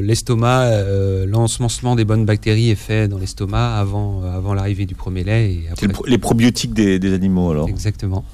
[0.02, 5.24] L'estomac, euh, l'ensemencement des bonnes bactéries est fait dans l'estomac avant, avant l'arrivée du premier
[5.24, 5.52] lait.
[5.54, 5.88] Et après...
[6.08, 8.26] les probiotiques des, animaux alors Exactement.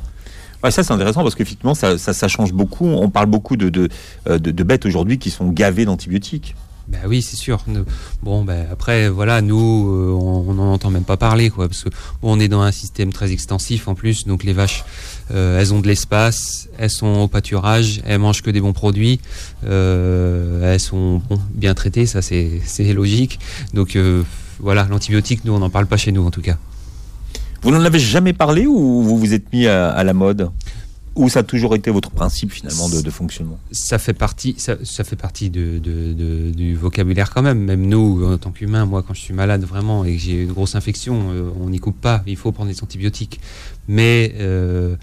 [0.63, 2.87] Ouais, ça c'est intéressant parce qu'effectivement ça, ça, change beaucoup.
[2.87, 3.89] On parle beaucoup de, de,
[4.27, 6.55] euh, de bêtes aujourd'hui qui sont gavées d'antibiotiques.
[6.87, 7.63] Ben oui, c'est sûr.
[8.21, 11.89] Bon, ben après, voilà, nous, euh, on n'en entend même pas parler, quoi, parce que
[12.21, 14.27] on est dans un système très extensif en plus.
[14.27, 14.83] Donc les vaches,
[15.31, 19.19] euh, elles ont de l'espace, elles sont au pâturage, elles mangent que des bons produits,
[19.65, 21.21] euh, elles sont
[21.51, 22.61] bien traitées, ça c'est
[22.93, 23.39] logique.
[23.73, 23.97] Donc
[24.59, 26.57] voilà, l'antibiotique, nous, on n'en parle pas chez nous en tout cas.
[27.63, 30.51] Vous n'en avez jamais parlé ou vous vous êtes mis à la mode?
[31.15, 33.57] Ou ça a toujours été votre principe finalement de, fonctionnement?
[33.71, 37.59] Ça fait partie, ça, fait partie de, du vocabulaire quand même.
[37.59, 40.51] Même nous, en tant qu'humains, moi, quand je suis malade vraiment et que j'ai une
[40.51, 42.21] grosse infection, euh, on n'y coupe pas.
[42.27, 43.39] Il faut prendre des antibiotiques.
[43.87, 44.95] Mais euh,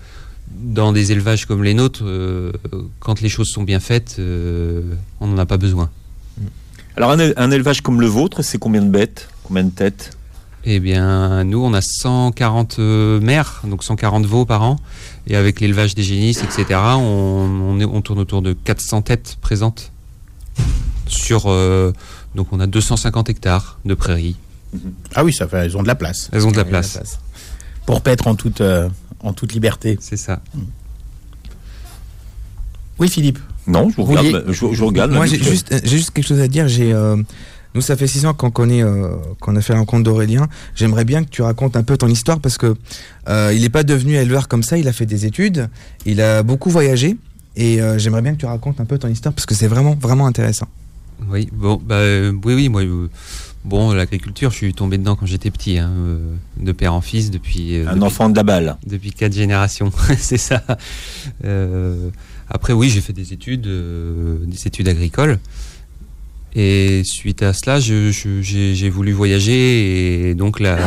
[0.51, 2.53] dans des élevages comme les nôtres, euh,
[3.01, 5.90] quand les choses sont bien faites, on n'en a pas besoin.
[6.94, 10.11] Alors un, un élevage comme le vôtre, c'est combien de bêtes, combien de têtes?
[10.64, 14.77] Eh bien, nous, on a 140 mères, donc 140 veaux par an.
[15.26, 19.92] Et avec l'élevage des génisses, etc., on, on, tourne autour de 400 têtes présentes.
[21.06, 21.92] Sur, euh,
[22.35, 24.37] donc on a 250 hectares de prairies.
[25.14, 26.28] Ah oui, ça fait, elles ont de la place.
[26.32, 26.98] Elles ont de la place.
[27.87, 28.88] Pour paître en toute, euh,
[29.20, 29.98] en toute liberté.
[30.00, 30.40] C'est ça.
[32.98, 33.38] Oui, Philippe.
[33.66, 34.44] Non, je vous regarde.
[34.48, 36.68] Je, regarde Moi, j'ai juste, juste, quelque chose à dire.
[36.68, 37.16] J'ai euh,
[37.74, 40.48] nous, ça fait six ans qu'on connaît, euh, qu'on a fait un compte d'Aurélien.
[40.74, 42.74] J'aimerais bien que tu racontes un peu ton histoire parce que
[43.28, 44.76] euh, il n'est pas devenu éleveur comme ça.
[44.76, 45.68] Il a fait des études,
[46.04, 47.16] il a beaucoup voyagé
[47.56, 49.94] et euh, j'aimerais bien que tu racontes un peu ton histoire parce que c'est vraiment,
[49.94, 50.68] vraiment intéressant.
[51.30, 52.00] Oui, bon, bah,
[52.44, 52.82] oui, oui, moi,
[53.64, 55.92] bon, l'agriculture, je suis tombé dedans quand j'étais petit, hein,
[56.58, 57.80] de père en fils depuis.
[57.87, 58.76] Un enfant de la balle.
[58.85, 60.62] Depuis quatre générations, c'est ça.
[62.50, 63.68] après, oui, j'ai fait des études,
[64.46, 65.38] des études agricoles.
[66.54, 70.78] Et suite à cela, j'ai voulu voyager et donc la,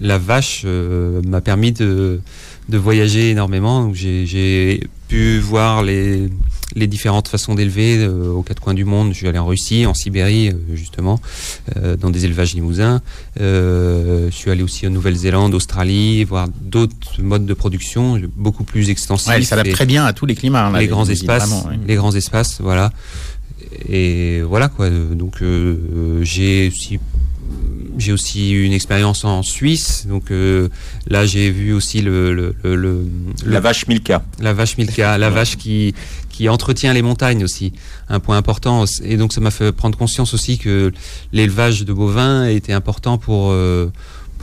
[0.00, 2.20] la vache euh, m'a permis de,
[2.68, 3.92] de, voyager énormément.
[3.92, 6.28] J'ai pu voir les,
[6.76, 9.08] les différentes façons d'élever euh, aux quatre coins du monde.
[9.12, 11.20] Je suis allé en Russie, en Sibérie euh, justement,
[11.98, 13.02] dans des élevages limousins.
[13.36, 19.28] je suis allé aussi en Nouvelle-Zélande, Australie, voir d'autres modes de production beaucoup plus extensifs.
[19.28, 20.66] Ouais, ça s'adapte très bien à tous les climats.
[20.66, 22.92] Hein, les, grands espaces, les grands espaces, voilà
[23.88, 24.88] et voilà quoi.
[24.90, 26.98] Donc euh, j'ai aussi
[27.98, 30.68] j'ai aussi une expérience en Suisse, donc euh,
[31.06, 33.06] là j'ai vu aussi le, le, le,
[33.46, 34.22] la vache Milka.
[34.40, 35.94] La vache Milka, la vache qui
[36.28, 37.72] qui entretient les montagnes aussi,
[38.10, 38.84] un point important.
[39.02, 40.92] Et donc ça m'a fait prendre conscience aussi que
[41.32, 43.90] l'élevage de bovins était important pour euh,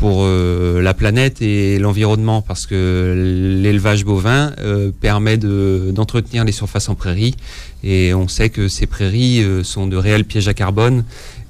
[0.03, 4.51] pour la planète et l'environnement parce que l'élevage bovin
[4.99, 7.35] permet d'entretenir les surfaces en prairie
[7.83, 11.03] et on sait que ces prairies euh, sont de réels pièges à carbone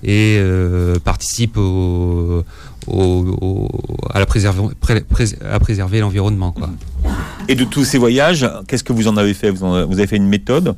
[0.04, 2.44] et euh, participent au,
[4.10, 4.64] à, la préserver,
[5.50, 6.54] à préserver l'environnement.
[7.48, 9.52] Et de tous ces voyages, qu'est-ce que vous en avez fait?
[9.52, 10.76] Vous, avez fait une méthode?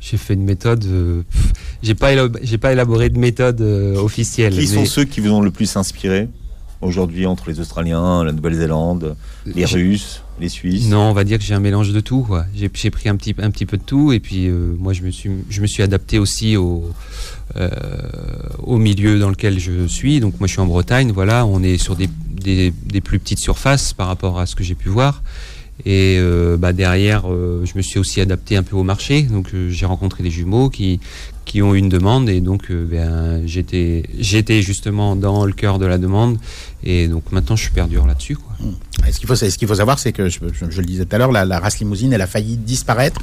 [0.00, 0.84] J'ai fait une méthode.
[0.84, 1.22] Euh,
[1.82, 2.10] j'ai pas
[2.42, 4.54] j'ai pas élaboré de méthode officielle.
[4.54, 6.28] Qui sont ceux qui vous ont le plus inspiré?
[6.82, 9.16] Aujourd'hui entre les Australiens, la Nouvelle-Zélande,
[9.46, 12.26] les Russes les Suisses Non, on va dire que j'ai un mélange de tout.
[12.54, 15.10] J'ai pris un petit, un petit peu de tout et puis euh, moi je me,
[15.10, 16.90] suis, je me suis adapté aussi au,
[17.56, 17.70] euh,
[18.62, 20.20] au milieu dans lequel je suis.
[20.20, 23.92] Donc moi je suis en Bretagne, voilà, on est sur des, des, plus petites surfaces
[23.92, 25.22] par rapport à ce que j'ai pu voir.
[25.84, 29.22] Et euh, bah, derrière, je me suis aussi adapté un peu au marché.
[29.22, 31.00] Donc j'ai rencontré des jumeaux qui,
[31.44, 35.98] qui ont une demande et donc ben, j'étais j'étais justement dans le cœur de la
[35.98, 36.38] demande
[36.84, 38.36] et donc maintenant je suis perdure là-dessus.
[38.60, 38.70] Mmh.
[39.10, 41.32] Ce qu'il faut, ce qu'il faut savoir, c'est que je, le disais tout à l'heure,
[41.32, 43.22] la, race limousine, elle a failli disparaître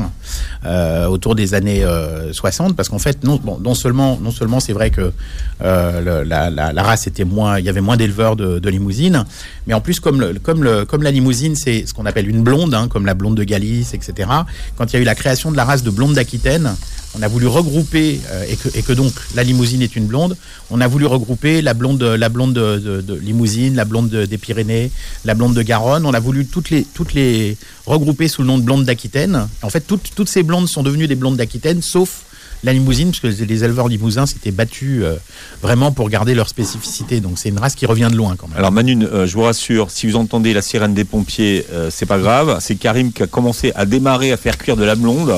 [0.65, 1.85] euh, autour des années
[2.31, 5.13] 60, euh, parce qu'en fait, non, non seulement, non seulement, c'est vrai que
[5.61, 9.25] euh, la, race était moins, il y avait moins d'éleveurs de, de limousines,
[9.67, 12.43] mais en plus, comme, le, comme, le, comme la limousine, c'est ce qu'on appelle une
[12.43, 14.29] blonde, hein, comme la blonde de Galice, etc.
[14.77, 16.75] Quand il y a eu la création de la race de blonde d'Aquitaine,
[17.17, 20.35] on a voulu regrouper et, que, et, que, donc la limousine est une blonde.
[20.71, 24.91] On a voulu regrouper la blonde, la blonde de, de limousine, la blonde des Pyrénées,
[25.25, 26.05] la blonde de Garonne.
[26.05, 29.47] On a voulu toutes les, toutes les regrouper sous le nom de blonde d'Aquitaine.
[29.61, 32.23] En fait, toutes, toutes ces blondes sont devenues des blondes d'Aquitaine, sauf
[32.63, 35.15] la limousine, parce que les éleveurs limousins s'étaient battus euh,
[35.61, 37.21] vraiment pour garder leur spécificité.
[37.21, 38.57] Donc c'est une race qui revient de loin quand même.
[38.57, 42.05] Alors Manu, euh, je vous rassure, si vous entendez la sirène des pompiers, euh, c'est
[42.05, 42.57] pas grave.
[42.59, 45.33] C'est Karim qui a commencé à démarrer à faire cuire de la blonde.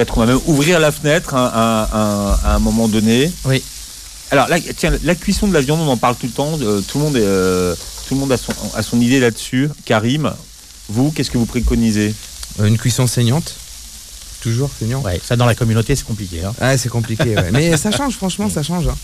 [0.00, 3.30] Peut-être qu'on va même ouvrir la fenêtre à un moment donné.
[3.44, 3.62] Oui.
[4.30, 6.56] Alors la, tiens, la cuisson de la viande, on en parle tout le temps.
[6.56, 9.68] tout le monde est tout le monde a son, a son idée là-dessus.
[9.84, 10.32] Karim,
[10.88, 12.14] vous, qu'est-ce que vous préconisez?
[12.60, 13.54] Euh, Une cuisson saignante?
[14.40, 15.02] Toujours saignant.
[15.02, 16.44] Ouais, ça dans la communauté c'est compliqué.
[16.44, 16.54] Hein.
[16.62, 17.36] Ouais, c'est compliqué.
[17.52, 18.88] Mais ça change, franchement, ça change.
[18.88, 18.96] Hein.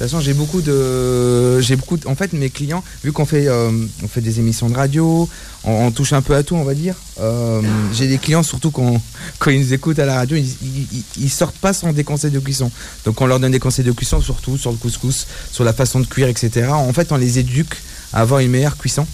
[0.00, 3.70] De j'ai beaucoup de, j'ai beaucoup, en fait, mes clients, vu qu'on fait, euh,
[4.02, 5.28] on fait des émissions de radio,
[5.64, 6.94] on, touche un peu à tout, on va dire.
[7.20, 7.60] Euh,
[7.92, 9.02] j'ai des clients surtout quand,
[9.38, 10.86] quand ils nous écoutent à la radio, ils,
[11.18, 12.70] ils, sortent pas sans des conseils de cuisson.
[13.04, 15.98] Donc on leur donne des conseils de cuisson surtout sur le couscous, sur la façon
[15.98, 16.68] de cuire, etc.
[16.70, 17.76] En fait, on les éduque
[18.12, 19.06] à avoir une meilleure cuisson.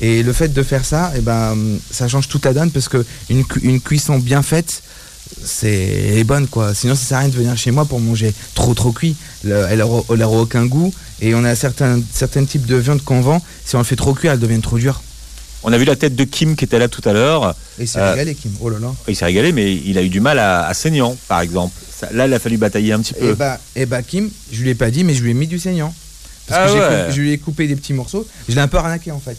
[0.00, 1.56] Et le fait de faire ça, eh ben,
[1.90, 4.82] ça change toute la donne parce que une, une cuisson bien faite,
[5.44, 6.74] c'est bonne quoi.
[6.74, 9.16] Sinon, ça sert à rien de venir chez moi pour manger trop trop cuit.
[9.44, 10.92] elle n'aura aucun goût.
[11.20, 13.42] Et on a certains, certains types de viande qu'on vend.
[13.64, 15.02] Si on le fait trop cuit, elle devient trop dure.
[15.64, 17.54] On a vu la tête de Kim qui était là tout à l'heure.
[17.78, 18.50] Il s'est régalé, Kim.
[18.60, 18.92] Oh là là.
[19.06, 21.74] Il s'est régalé, mais il a eu du mal à, à saignant, par exemple.
[22.10, 23.30] là, il a fallu batailler un petit peu.
[23.30, 25.46] Et bah, et bah, Kim, je lui ai pas dit, mais je lui ai mis
[25.46, 25.94] du saignant.
[26.48, 28.26] Parce ah que je lui ai coupé des petits morceaux.
[28.48, 29.36] Je l'ai un peu arnaqué en fait.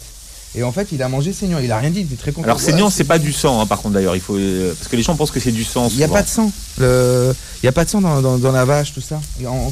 [0.56, 1.58] Et en fait, il a mangé saignant.
[1.60, 2.02] Il a rien dit.
[2.02, 2.46] Il était très content.
[2.46, 4.16] Alors saignant, c'est pas du sang, hein, par contre d'ailleurs.
[4.16, 5.88] Il faut euh, parce que les gens pensent que c'est du sang.
[5.92, 6.52] Il n'y a pas de sang.
[6.80, 9.20] Il n'y a pas de sang dans, la vache, tout ça.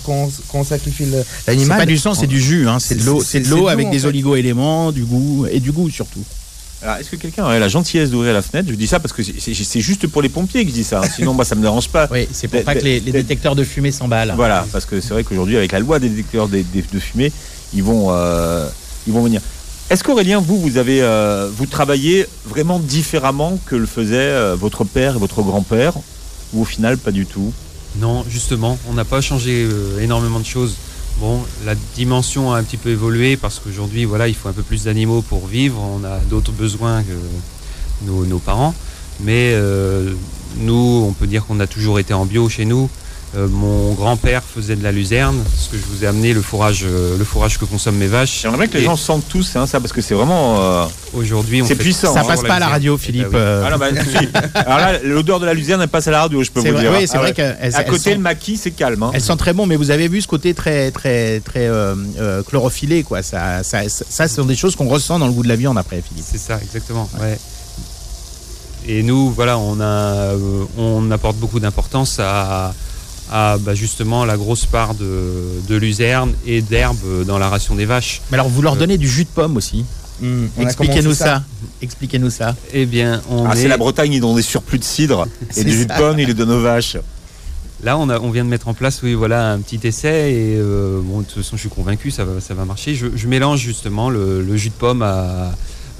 [0.06, 1.06] Quand on, sacrifie
[1.48, 1.78] l'animal.
[1.78, 2.68] C'est pas du sang, c'est du jus.
[2.68, 2.80] Hein.
[2.80, 3.22] C'est de l'eau.
[3.22, 6.24] C'est de l'eau avec des oligo-éléments, du goût et du goût surtout.
[6.84, 8.70] Alors, est-ce que quelqu'un aurait la gentillesse d'ouvrir la fenêtre?
[8.72, 11.02] Je dis ça parce que c'est juste pour les pompiers que je dis ça.
[11.02, 11.10] Hein.
[11.16, 12.08] Sinon, moi, ça me dérange pas.
[12.12, 14.34] Oui, c'est pour pas que les, détecteurs de fumée s'emballent.
[14.36, 16.64] Voilà, parce que c'est vrai qu'aujourd'hui, avec la loi des détecteurs de
[17.00, 17.32] fumée,
[17.74, 18.68] ils vont, euh,
[19.06, 19.42] ils vont venir.
[19.92, 25.18] Est-ce qu'Aurélien, vous, vous avez, euh, travaillez vraiment différemment que le faisait euh, votre père
[25.18, 25.96] et votre grand-père,
[26.54, 27.52] ou au final pas du tout?
[27.98, 29.68] Non, justement, on n'a pas changé
[30.00, 30.76] énormément de choses.
[31.20, 34.64] Bon, la dimension a un petit peu évolué parce qu'aujourd'hui, voilà, il faut un peu
[34.64, 35.82] plus d'animaux pour vivre.
[35.82, 38.74] On a d'autres besoins que nos, parents.
[39.20, 39.54] Mais
[40.56, 42.90] nous, on peut dire qu'on a toujours été en bio chez nous.
[43.38, 46.82] Euh, mon grand-père faisait de la luzerne, ce que je vous ai amené, le fourrage,
[46.84, 48.42] euh, le fourrage que consomment mes vaches.
[48.42, 50.58] J'aimerais que les gens sentent tous hein, ça, parce que c'est vraiment.
[50.60, 53.28] euh, Aujourd'hui, on C'est puissant, Ça hein, passe pas à la radio, Eh Philippe.
[53.30, 53.36] oui.
[53.36, 53.86] euh, Ah non, bah.
[54.56, 56.82] Alors là, l'odeur de la luzerne, elle passe à la radio, je peux vous vrai,
[56.82, 56.92] dire.
[56.92, 57.34] oui, c'est Ah vrai ouais.
[57.34, 59.02] qu'elles À elles côté, sont- le maquis, c'est calme.
[59.04, 59.12] hein.
[59.14, 62.44] Elles sont très bons, mais vous avez vu ce côté très très très euh, euh,
[62.44, 63.24] chlorophyllé, quoi.
[63.24, 65.56] Ça, ça, ça, ça, ce sont des choses qu'on ressent dans le goût de la
[65.56, 66.26] viande après, Philippe.
[66.30, 67.10] C'est ça, exactement.
[67.22, 67.38] Ouais.
[68.88, 72.74] Et nous, voilà, on, a, euh, on apporte beaucoup d'importance à,
[73.32, 75.34] à, bah, justement la grosse part de,
[75.68, 78.22] de luzerne et d'herbe dans la ration des vaches.
[78.32, 79.86] Mais alors, vous leur donnez du jus de pomme aussi.
[80.22, 81.44] A Expliquez-nous ça.
[81.82, 82.56] Expliquez-nous ça.
[82.74, 83.62] Eh bien, on Ah, est...
[83.62, 85.26] c'est la Bretagne, ils donnent des surplus de cidre
[85.58, 86.98] et du jus de pomme, ils les donnent aux vaches.
[87.84, 90.32] Là, on, a, on vient de mettre en place, oui, voilà, un petit essai.
[90.34, 92.94] Et euh, bon, de toute façon, je suis convaincu, ça va, ça va marcher.
[92.94, 95.52] Je, je mélange justement le, le jus de pomme à-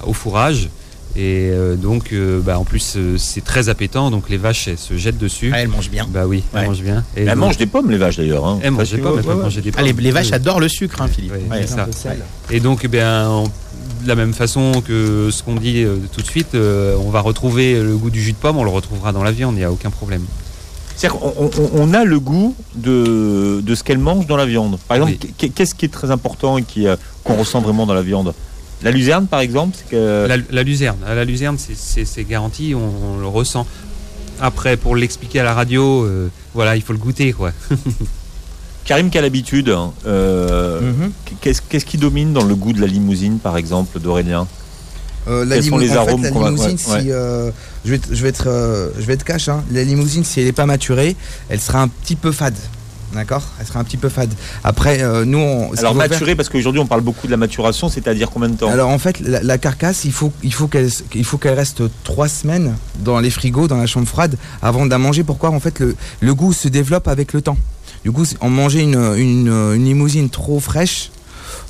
[0.06, 0.68] au fourrage.
[1.14, 4.10] Et euh, donc, euh, bah, en plus, euh, c'est très appétant.
[4.10, 5.50] Donc, les vaches, elles se jettent dessus.
[5.52, 6.06] Ah, elles mangent bien.
[6.08, 6.66] Bah oui, elles Ouais.
[6.66, 7.04] mangent bien.
[7.16, 8.46] Et Elles donc- mangent des pommes, les vaches d'ailleurs.
[8.46, 8.58] hein.
[8.62, 9.42] Elles mangent des pommes, elles peuvent ouais, ouais.
[9.44, 9.86] manger des Ah, pommes.
[9.86, 11.32] les, les vaches adorent le sucre, hein, Philippe.
[11.32, 11.66] Ouais.
[11.66, 11.86] c'est ça.
[12.50, 16.22] Et donc, eh bien, on- de la même façon que ce qu'on dit euh, tout
[16.22, 19.12] de suite, euh, on va retrouver le goût du jus de pomme, on le retrouvera
[19.12, 20.22] dans la viande, il n'y a aucun problème.
[20.96, 24.78] C'est-à-dire qu'on on- on a le goût de, de ce qu'elle mange dans la viande.
[24.88, 25.50] Par exemple, Oui.
[25.54, 28.34] qu'est-ce qui est très important et qui, euh, qu'on ressent vraiment dans la viande?
[28.82, 30.26] La luzerne, par exemple, c'est que.
[30.26, 33.66] La, la luzerne, à la luzerne, c'est- garanti, on, on le ressent.
[34.40, 37.52] Après, pour l'expliquer à la radio, euh, voilà, il faut le goûter, quoi.
[38.84, 41.12] Karim qui a l'habitude, hein, euh, Mhm.
[41.40, 44.48] qu'est-ce, qu'est-ce qui domine dans le goût de la limousine, par exemple, d'Aurélien?
[45.28, 47.52] Euh, la Quels sont les en fait, arômes qu'on va- limousine, ouais, si euh,
[47.84, 49.62] je vais, être- je vais être, euh, je vais être cash, hein.
[49.70, 51.14] la limousine, si elle n'est pas maturée,
[51.48, 52.56] elle sera un petit peu fade.
[53.14, 54.32] D'accord Elle sera un petit peu fade.
[54.64, 57.88] Après, euh, nous, on, Alors faire- maturé, parce qu'aujourd'hui on parle beaucoup de la maturation,
[57.88, 60.88] c'est-à-dire combien de temps Alors en fait, la, la carcasse, il faut, il faut qu'elle,
[61.44, 65.24] reste trois semaines dans les frigos, dans la chambre froide, avant de la manger.
[65.24, 67.58] Pourquoi En fait, le, le goût se développe avec le temps.
[68.04, 71.10] Du coup, on mangeait une, une, une limousine trop fraîche,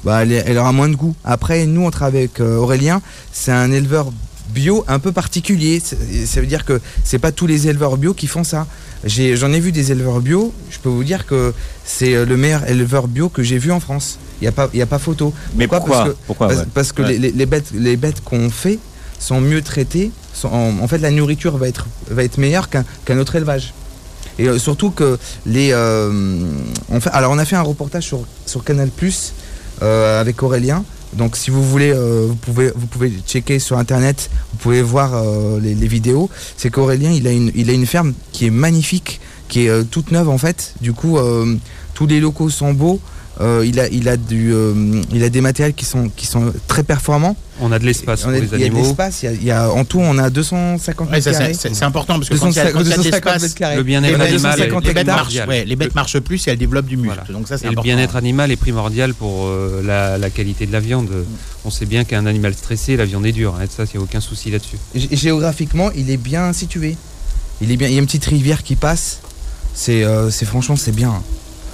[0.04, 1.14] bah, elle, elle aura moins de goût.
[1.24, 3.02] Après, nous, on travaille avec euh, Aurélien.
[3.32, 4.12] C'est un éleveur
[4.52, 5.80] bio un peu particulier.
[5.80, 8.66] Ça veut dire que c'est pas tous les éleveurs bio qui font ça.
[9.04, 10.52] J'en ai, vu des éleveurs bio.
[10.70, 11.52] Je peux vous dire que
[11.84, 14.18] c'est euh, le meilleur éleveur bio que j'ai vu en France.
[14.40, 15.32] Il n'y a, pas- y a pas photo.
[15.56, 16.66] Mais pourquoi Parce que- Pourquoi parce, ouais.
[16.74, 17.18] parce que Ouais.
[17.18, 18.78] les, bêtes, les bêtes qu'on fait
[19.18, 20.10] sont mieux traitées.
[20.34, 23.72] sont- en, en fait, la nourriture va être, va être meilleure qu'un qu'un autre élevage.
[24.38, 25.70] Et euh, surtout que les.
[25.72, 26.44] euh,
[26.88, 29.32] on fait, alors, on a fait un reportage sur, sur Canal Plus
[29.80, 30.84] avec Aurélien.
[31.14, 35.14] Donc, si vous voulez, euh, vous, pouvez, vous pouvez checker sur internet, vous pouvez voir
[35.14, 36.30] euh, les, vidéos.
[36.56, 39.82] C'est qu'Aurélien, il, a une- il a une ferme qui est magnifique, qui est euh,
[39.84, 40.74] toute neuve en fait.
[40.80, 41.18] Du coup,
[41.94, 43.00] tous les locaux sont beaux.
[43.40, 46.52] Euh, il, a, il, a du, euh, il a des matériels qui sont, qui sont
[46.68, 47.34] très performants.
[47.62, 48.82] On a de l'espace pour a- les il y a de animaux.
[48.82, 49.22] l'espace.
[49.22, 51.54] il y a- il y a- en tout, on a 250 Ouais, mètres ça, carrés.
[51.54, 53.24] c'est- important parce que quand il y a, 250 quand il y a de 250
[53.24, 53.76] l'espace, mètres carrés.
[53.76, 56.46] Le bien-être Et ben, animal, 250 est- les bêtes, marchent, ouais, les bêtes marchent plus
[56.46, 57.14] et elles développent du muscle.
[57.24, 57.32] Voilà.
[57.38, 60.72] Donc ça, c'est Et le bien-être animal est primordial pour euh, la, la qualité de
[60.72, 61.08] la viande.
[61.64, 63.54] On sait bien qu'un animal stressé, la viande est dure.
[63.58, 64.76] hein, ça, il n'y a aucun souci là-dessus.
[64.94, 66.96] Gé- Géographiquement, il est bien situé.
[67.62, 67.88] Il est bien.
[67.88, 69.20] Il y a une petite rivière qui passe.
[69.74, 71.22] C'est, euh, c'est franchement, c'est bien.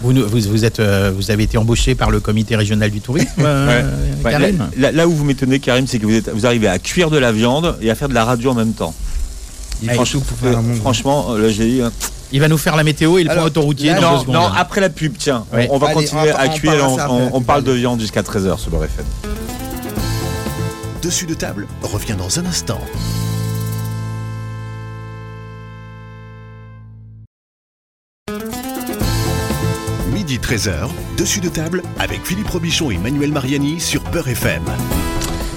[0.02, 3.00] Vous, nous- vous, vous êtes, euh, vous avez été embauché par le comité régional du
[3.00, 3.82] tourisme, euh,
[4.24, 6.68] Ouais, Karim là, là- là où vous m'étonnez, Karim, c'est que vous, êtes, vous arrivez
[6.68, 8.94] à cuire de la viande et à faire de la radio en même temps.
[9.82, 10.04] Goût.
[10.80, 11.82] Franchement, euh, là j'ai dit.
[11.82, 11.92] hein.
[12.30, 14.20] Il va nous faire la météo et le Alors, point autoroutier là, dans deux Non,
[14.20, 14.34] secondes.
[14.34, 15.68] non, après la pub, tiens, on- Ouais.
[15.70, 17.30] on, va Allez, continuer on va- à on cuire.
[17.32, 19.04] On, parle de viande jusqu'à 13h sur le FM.
[21.02, 22.80] Dessus de table revient dans un instant.
[30.48, 34.62] 13h, dessus de table avec Philippe Robichon et Manuel Mariani sur Beurre FM.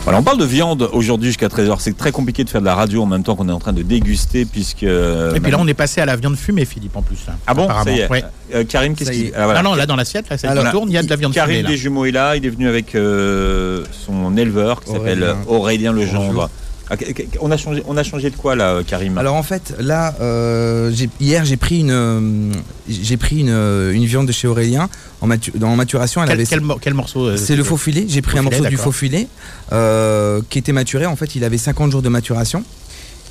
[0.04, 1.78] Voilà, on parle de viande aujourd'hui jusqu'à 13h.
[1.80, 3.72] C'est très compliqué de faire de la radio en même temps qu'on est en train
[3.72, 4.84] de déguster puisque.
[4.84, 7.26] Et puis là, on est passé à la viande fumée, Philippe, en plus.
[7.26, 7.86] là, Ah bon apparemment.
[7.86, 8.10] Ça y est.
[8.10, 8.24] Ouais.
[8.54, 9.32] Euh, Karim, qu'est-ce qu'il.
[9.34, 9.62] Ah, voilà.
[9.62, 11.52] Ah non, là, dans l'assiette, là, ça tourne, il y a de la viande Karim
[11.52, 11.64] fumée.
[11.64, 11.70] Là.
[11.70, 12.36] Desjumeaux est là.
[12.36, 15.38] Il est venu avec euh, son éleveur qui s'appelle Aurélien.
[15.48, 16.26] Aurélien Legendre.
[16.34, 16.50] Bonjour.
[16.94, 16.96] Ah,
[17.40, 19.18] On a, changé, on a changé de quoi là, Karim?
[19.18, 22.52] Alors en fait, là, euh, hier j'ai pris une, euh,
[22.90, 24.90] j'ai pris une, euh, une viande de chez Aurélien
[25.22, 26.22] en, matu- en maturation.
[26.22, 28.06] Elle Quel, avait- quel, mor- quel morceau euh, c'est le faux filet.
[28.10, 29.28] J'ai pris Faux un filet, morceau du faux filet
[29.72, 31.06] euh, qui était maturé.
[31.06, 32.64] En fait, il avait 50 jours de maturation.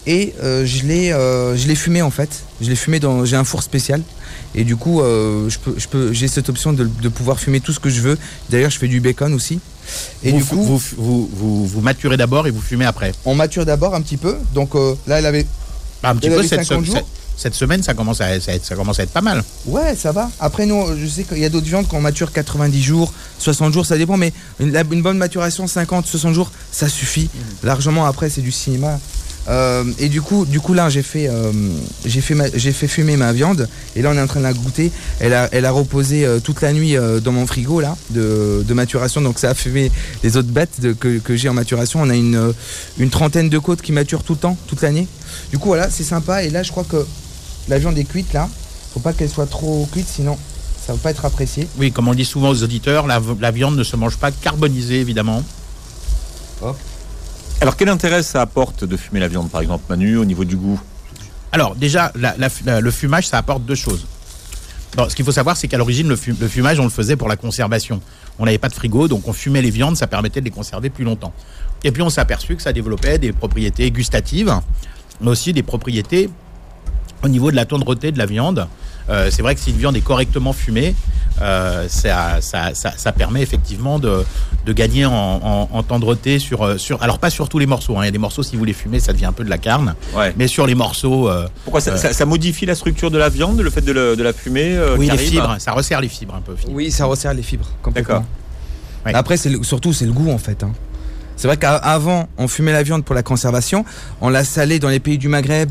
[0.07, 2.44] Et euh, je l'ai, euh, je l'ai fumé en fait.
[2.62, 3.27] Je l'ai fumé dans.
[3.27, 4.01] J'ai un four spécial.
[4.55, 7.61] Et du coup, euh, je peux, je peux, j'ai cette option de, de pouvoir fumer
[7.61, 8.16] tout ce que je veux.
[8.49, 9.61] D'ailleurs, je fais du bacon aussi.
[10.23, 13.12] Et vous, du coup, vous, vous, vous, vous maturez d'abord et vous fumez après.
[13.25, 14.37] on mature d'abord un petit peu.
[14.55, 15.47] Donc euh, là, elle avait.
[16.03, 16.97] Bah, un petit peu cette, 50 se- jours.
[16.97, 19.43] cette, cette semaine, ça commence, à, ça, ça commence à être pas mal.
[19.66, 20.31] Ouais, ça va.
[20.40, 23.87] Après, nous, je sais qu'il y a d'autres viandes qu'on mature 90 jours, 60 jours,
[23.87, 24.16] ça dépend.
[24.16, 27.31] Mais une, bonne maturation, 50, 60 jours, ça suffit.
[27.62, 28.99] Largement, après, c'est du cinéma.
[29.48, 31.53] Euh, et du coup, du coup là, j'ai fait, euh,
[32.05, 33.68] j'ai fait, j'ai fait fumer ma viande.
[33.96, 34.92] Et là, on est en train de la goûter.
[35.18, 38.74] Elle a, elle a reposé euh, toute la nuit dans mon frigo là de, de,
[38.74, 39.20] maturation.
[39.20, 39.90] Donc ça a fumé
[40.22, 42.00] les autres bêtes de, que, que j'ai en maturation.
[42.03, 42.53] On a une,
[42.98, 45.07] une trentaine de côtes qui maturent tout le temps, toute l'année.
[45.50, 46.44] Du coup, voilà, c'est sympa.
[46.44, 47.07] Et là, je crois que
[47.68, 48.48] la viande est cuite là.
[48.92, 50.37] Faut pas qu'elle soit trop cuite, sinon
[50.85, 51.68] ça va pas être apprécié.
[51.79, 55.00] Oui, comme on dit souvent aux auditeurs, la, la viande ne se mange pas carbonisée
[55.00, 55.44] évidemment.
[56.62, 56.76] Hop.
[57.62, 60.57] Alors quel intérêt ça apporte de fumer la viande par exemple Manu au niveau du
[60.57, 60.81] goût?
[61.53, 64.07] Alors déjà le fumage ça apporte deux choses.
[64.96, 68.01] ce qu'il faut savoir c'est qu'à l'origine le, fumage on le faisait pour la conservation.
[68.38, 70.88] On n'avait pas de frigo donc on fumait les viandes ça permettait de les conserver
[70.88, 71.35] plus longtemps.
[71.85, 74.55] Et puis on s'est aperçu que ça développait des propriétés gustatives
[75.20, 76.31] mais aussi des propriétés
[77.23, 78.67] au niveau de la tendreté de la viande.
[79.09, 80.95] Euh, c'est vrai que si une viande est correctement fumée,
[81.43, 84.25] euh, ça, ça, ça, permet effectivement de,
[84.67, 87.03] de gagner en, en, tendreté sur, euh, sur.
[87.03, 87.97] Alors, pas sur tous les morceaux.
[87.97, 88.03] Hein.
[88.03, 89.59] Il y a des morceaux, si vous les fumez, ça devient un peu de la
[89.59, 89.95] carne.
[90.37, 91.29] Mais sur les morceaux.
[91.29, 94.33] Euh, Pourquoi ça, ça, modifie la structure de la viande, le fait de, de la
[94.33, 95.57] fumer Oui, les fibres.
[95.59, 96.55] Ça resserre les fibres un peu.
[96.69, 97.69] Oui, ça resserre les fibres.
[97.93, 98.23] D'accord.
[99.05, 100.63] Après, c'est surtout, c'est le goût en fait.
[100.63, 100.73] Hein.
[101.37, 103.87] C'est vrai qu'avant, on fumait la viande pour la conservation.
[104.21, 105.71] On la salait dans les pays du Maghreb,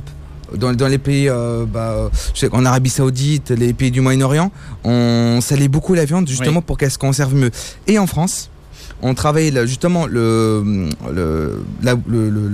[0.57, 2.09] dans, dans les pays euh, bah,
[2.51, 4.51] en Arabie Saoudite, les pays du Moyen-Orient,
[4.83, 7.51] on salait beaucoup la viande justement pour qu'elle se conserve mieux.
[7.87, 8.49] Et en France,
[9.01, 11.95] on travaille justement le, le, la,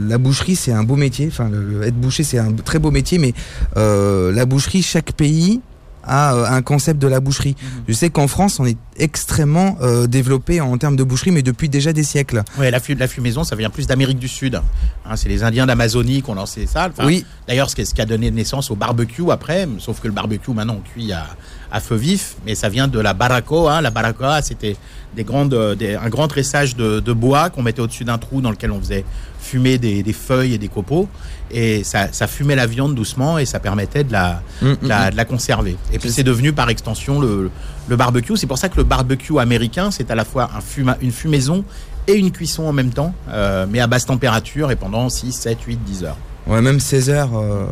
[0.08, 1.28] la boucherie, c'est un beau métier.
[1.32, 1.50] Enfin,
[1.84, 3.34] être boucher, c'est un très beau métier, mais
[3.78, 5.62] euh, la boucherie, chaque pays
[6.06, 7.56] à euh, un concept de la boucherie.
[7.62, 7.84] Mhm.
[7.88, 11.70] Je sais qu'en France, on est extrêmement euh, développé en termes de boucherie, mais depuis
[11.70, 12.44] déjà des siècles.
[12.58, 14.62] Oui, la, la fumaison, ça vient plus d'Amérique du Sud.
[15.06, 16.90] Hein, c'est les Indiens d'Amazonie qui ont lancé ça.
[17.04, 17.26] oui.
[17.48, 20.90] D'ailleurs, ce qui a donné naissance au barbecue après, sauf que le barbecue maintenant on
[20.90, 21.28] cuit à,
[21.76, 23.82] à feu vif, mais ça vient de la baracoa.
[23.82, 24.78] La baracoa, c'était
[25.14, 28.72] des grandes, un grand tressage de, de bois qu'on mettait au-dessus d'un trou dans lequel
[28.72, 29.04] on faisait
[29.42, 31.10] fumer des, des, feuilles et des copeaux.
[31.52, 35.08] Et ça, ça, fumait la viande doucement et ça permettait de la, mm, mm, la,
[35.08, 35.12] mm.
[35.12, 35.76] de la conserver.
[35.92, 37.52] Et puis c'est devenu par extension le,
[37.90, 38.38] le barbecue.
[38.38, 41.66] C'est pour ça que le barbecue américain, c'est à la fois un fuma, une fumaison
[42.08, 45.58] et une cuisson en même temps, euh, mais à basse température et pendant 6, 7,
[45.62, 46.18] 8, 10 heures.
[46.48, 47.66] Ouais, même 16 heures, euh,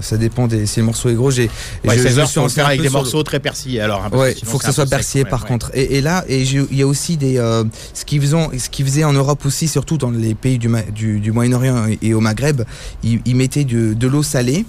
[0.00, 1.30] ça dépend des, si le morceau est gros.
[1.30, 1.50] J'ai,
[1.84, 3.80] ouais, 16 heures, faut faire avec des morceaux très persillés.
[3.80, 5.70] Alors, ouais, il faut que ça soit persillé par contre.
[5.74, 8.86] Et, et, là, et il y a aussi des, euh, ce qu'ils faisaient, ce qu'ils
[8.86, 12.62] faisaient en Europe aussi, surtout dans les pays du, du, du Moyen-Orient et, au Maghreb,
[13.02, 14.64] ils, ils mettaient de, de l'eau salée.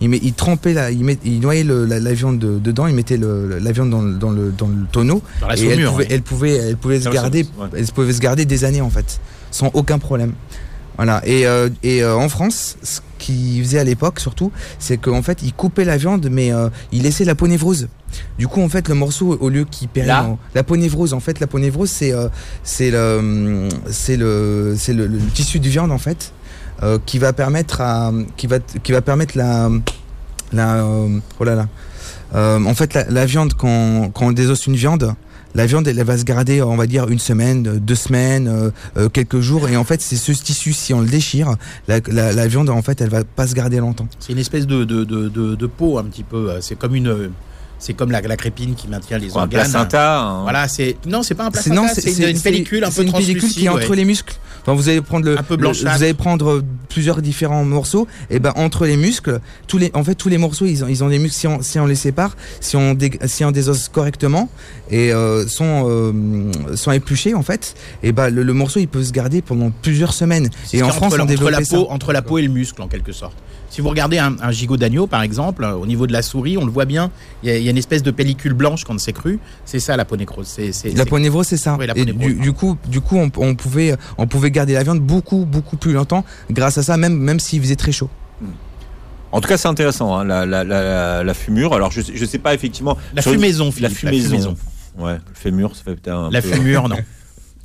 [0.00, 2.86] Il, met, il trempait la, il, met, il noyait le, la, la, viande de, dedans,
[2.86, 5.22] il mettait le, la viande dans, dans, le, dans le tonneau.
[5.40, 7.68] Dans et elle, pouvait, elle pouvait, elle pouvait se garder, ouais.
[7.74, 9.18] elle pouvait se garder des années en fait,
[9.50, 10.34] sans aucun problème.
[10.98, 11.22] Voilà.
[11.24, 15.42] Et, euh, et euh, en France, ce qu'ils faisaient à l'époque surtout, c'est qu'en fait,
[15.42, 17.88] ils coupaient la viande, mais euh, ils laissaient la peau névrose.
[18.36, 21.38] Du coup, en fait, le morceau, au lieu qu'il perd la peau névrose, en fait,
[21.38, 22.28] la peau névrose, c'est euh,
[22.64, 26.32] c'est le c'est le c'est le, le, tissu de viande en fait
[26.82, 29.70] euh, qui va permettre à qui va qui va permettre la
[30.52, 31.68] la oh là là.
[32.34, 35.14] en fait, la, la viande quand quand on désosse une viande
[35.54, 39.08] la viande elle, va se garder on va dire une semaine deux semaines euh, euh,
[39.08, 39.68] quelques jours.
[39.68, 41.56] Et en fait c'est ce tissu si on le déchire
[41.86, 44.08] la, la, la, viande en fait elle va pas se garder longtemps.
[44.18, 46.50] C'est une espèce de, de, de, de, de peau un petit peu.
[46.60, 47.30] C'est comme une
[47.78, 49.60] c'est comme la, la, crépine qui maintient les oh, organes.
[49.60, 50.20] Un placenta.
[50.20, 50.42] Hein.
[50.42, 53.66] Voilà, c'est non, c'est pas un placenta, c'est une pellicule un peu une pellicule qui
[53.66, 53.96] est entre ouais.
[53.96, 54.34] les muscles.
[54.62, 58.38] Enfin, vous allez prendre le, un peu le, vous allez prendre plusieurs différents morceaux et
[58.38, 61.08] ben entre les muscles, tous les en fait tous les morceaux ils ont ils ont
[61.08, 64.50] des muscles si on, si on les sépare, si on dé, si on désosse correctement
[64.90, 69.02] et euh, sont euh, sont épluchés en fait, et ben le, le, morceau il peut
[69.02, 70.50] se garder pendant plusieurs semaines.
[70.72, 72.88] Et en France la, on développe la peau, entre la peau et le muscle en
[72.88, 73.36] quelque sorte.
[73.70, 76.64] Si vous regardez un, un gigot d'agneau, par exemple, au niveau de la souris, on
[76.64, 77.10] le voit bien,
[77.42, 79.38] il y, y, a une espèce de pellicule blanche quand c'est cru.
[79.64, 80.56] C'est ça la peau nécrose.
[80.94, 81.76] La peau névrose, c'est ça.
[81.78, 85.00] Oui, et du, du, coup, du coup, on, on, pouvait, on pouvait garder la viande
[85.00, 88.08] beaucoup, beaucoup plus longtemps grâce à ça, même, même s'il faisait très chaud.
[89.30, 91.74] En tout cas, c'est intéressant, hein, la, la, la, la, fumure.
[91.74, 92.96] Alors, je ne sais pas effectivement.
[93.14, 94.22] La fumaison, la fumaison.
[94.22, 94.56] La fumaison.
[94.96, 96.30] Ouais, le fémur, ça fait peut-être un.
[96.30, 96.48] La peu...
[96.48, 96.96] fumure, non.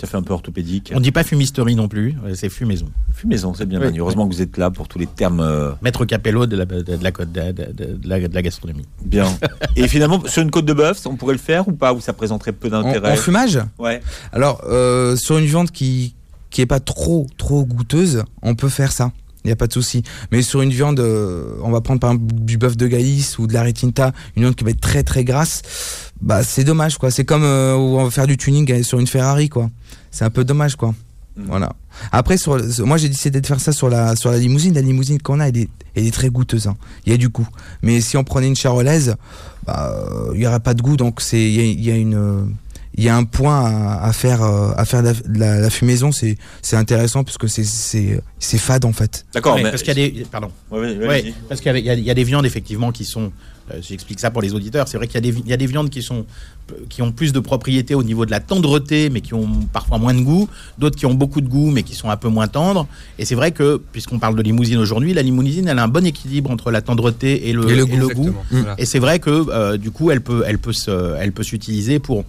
[0.03, 0.91] Ça fait un peu orthopédique.
[0.93, 2.87] On dit pas fumisterie non plus, c'est fumaison.
[3.13, 3.79] Fumaison, c'est bien.
[3.79, 4.31] Oui, Heureusement oui.
[4.31, 5.39] que vous êtes là pour tous les termes.
[5.39, 5.71] Euh...
[5.81, 8.85] Maître Capello de la, de, de, la, de, de, la, de la gastronomie.
[9.05, 9.25] Bien.
[9.77, 12.11] Et finalement, sur une côte de bœuf, on pourrait le faire ou pas Ou ça
[12.11, 13.61] présenterait peu d'intérêt en, en, fumage?
[13.79, 14.01] Ouais.
[14.33, 16.15] Alors, euh, sur une viande qui
[16.49, 19.13] qui est pas trop trop goûteuse, on peut faire ça.
[19.43, 20.03] Il n'y a pas de souci.
[20.31, 23.47] Mais sur une viande, euh, on va prendre par exemple du bœuf de Gaïs ou
[23.47, 25.61] de la retinta, une viande qui va être très très grasse.
[26.21, 27.11] Bah c'est dommage quoi.
[27.11, 29.69] C'est comme euh, où on va faire du tuning sur une Ferrari quoi.
[30.13, 30.93] C'est un peu dommage quoi.
[31.35, 31.43] Mmh.
[31.47, 31.73] Voilà.
[32.11, 34.73] Après sur, moi j'ai décidé de faire ça sur la sur la limousine.
[34.73, 36.67] La limousine qu'on a, elle est, elle est très goûteuse.
[36.67, 36.77] Hein.
[37.05, 37.47] Il y a du goût.
[37.81, 39.15] Mais si on prenait une charolaise,
[39.65, 39.91] bah
[40.35, 40.95] il y aurait pas de goût.
[40.95, 42.55] Donc c'est il y, y a, une
[42.95, 47.23] il y a un point à, faire à faire la, la, fumaison, c'est c'est intéressant
[47.23, 49.25] parce que c'est c'est c'est fade en fait.
[49.33, 49.55] D'accord.
[49.55, 49.63] mais...
[49.63, 50.51] Parce qu'il y a des pardon.
[50.69, 54.41] Ouais, parce qu'il y, y, a des viandes effectivement qui sont euh, j'explique ça pour
[54.41, 54.87] les auditeurs.
[54.87, 56.25] C'est vrai qu'il y, a des viandes qui, sont,
[56.89, 60.13] qui ont plus de propriétés au niveau de la tendreté, mais qui ont parfois moins
[60.13, 60.49] de goût.
[60.77, 62.87] D'autres qui ont beaucoup de goût, mais qui sont un peu moins tendres.
[63.19, 66.05] Et c'est vrai que, puisqu'on parle de limousine aujourd'hui, la limousine, elle a un bon
[66.05, 68.33] équilibre entre la tendreté et le, goût.
[68.77, 72.25] Et c'est vrai que, euh, du coup, elle peut, elle peut s'utiliser pour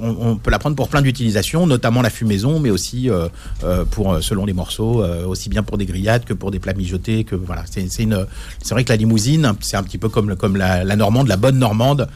[0.00, 3.28] on, peut la prendre pour plein d'utilisations, notamment la fumaison, mais aussi euh,
[3.64, 6.74] euh, pour euh, selon les morceaux, aussi bien pour des grillades que pour des plats
[6.74, 7.24] mijotés.
[7.24, 10.84] Que voilà, c'est c'est vrai que la limousine, c'est un petit peu comme comme la,
[10.96, 12.08] normande, la bonne normande.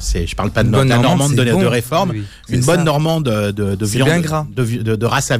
[0.00, 2.12] c'est, je parle pas de la normande de, réforme,
[2.48, 4.24] une bonne normande de, viande,
[4.54, 5.32] De, race,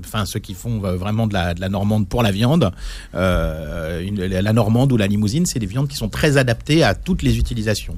[0.00, 2.70] enfin ceux qui font vraiment de la, normande pour la viande.
[3.12, 7.38] la normande ou la limousine, c'est des viandes qui sont très adaptées à toutes les
[7.38, 7.96] utilisations.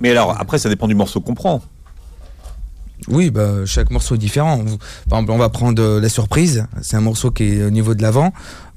[0.00, 1.62] Mais alors, après, ça dépend du morceau qu'on prend.
[3.06, 4.58] Oui, bah, chaque morceau est différent.
[5.08, 6.66] Par exemple, on va prendre euh, la surprise.
[6.82, 8.32] C'est un morceau qui est au niveau de l'avant.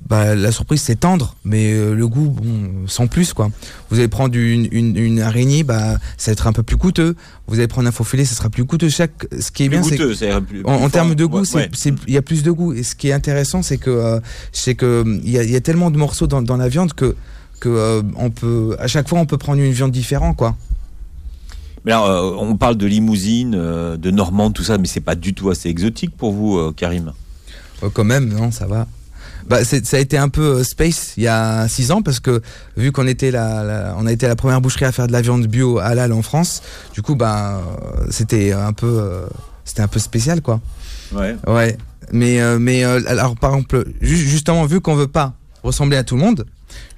[0.07, 3.49] Bah, la surprise, c'est tendre, mais euh, le goût, bon, sans plus, quoi.
[3.89, 7.15] Vous allez prendre une, une, araignée, bah, ça va être un peu plus coûteux.
[7.47, 8.89] Vous allez prendre un faux filet, ça sera plus coûteux.
[8.89, 10.32] Chaque, ce qui est bien, c'est
[10.65, 11.43] en, termes de goût,
[12.07, 12.74] il y a plus de goût.
[12.74, 14.19] Et ce qui est intéressant, c'est que, euh,
[14.51, 17.15] c'est que, il y, y, a tellement de morceaux dans, dans la viande que,
[17.59, 20.55] que on peut, à chaque fois, on peut prendre une viande différente, quoi.
[21.86, 25.16] Mais alors, euh, on parle de limousine, euh, de Normande, tout ça, mais c'est pas
[25.16, 27.14] du tout assez exotique pour vous, euh, Karim
[27.94, 28.88] Quand même, non, ça va.
[29.48, 32.44] Bah, ça a été un peu space il y a six ans parce que
[32.78, 35.48] vu qu'on était la, on a été la première boucherie à faire de la viande
[35.48, 36.62] bio halal en France,
[36.94, 37.60] du coup bah
[38.12, 39.24] c'était un peu
[39.66, 40.62] c'était un peu spécial quoi.
[41.12, 41.36] Ouais.
[41.48, 41.76] Ouais.
[42.14, 46.46] Mais mais alors par exemple justement vu qu'on veut pas ressembler à tout le monde,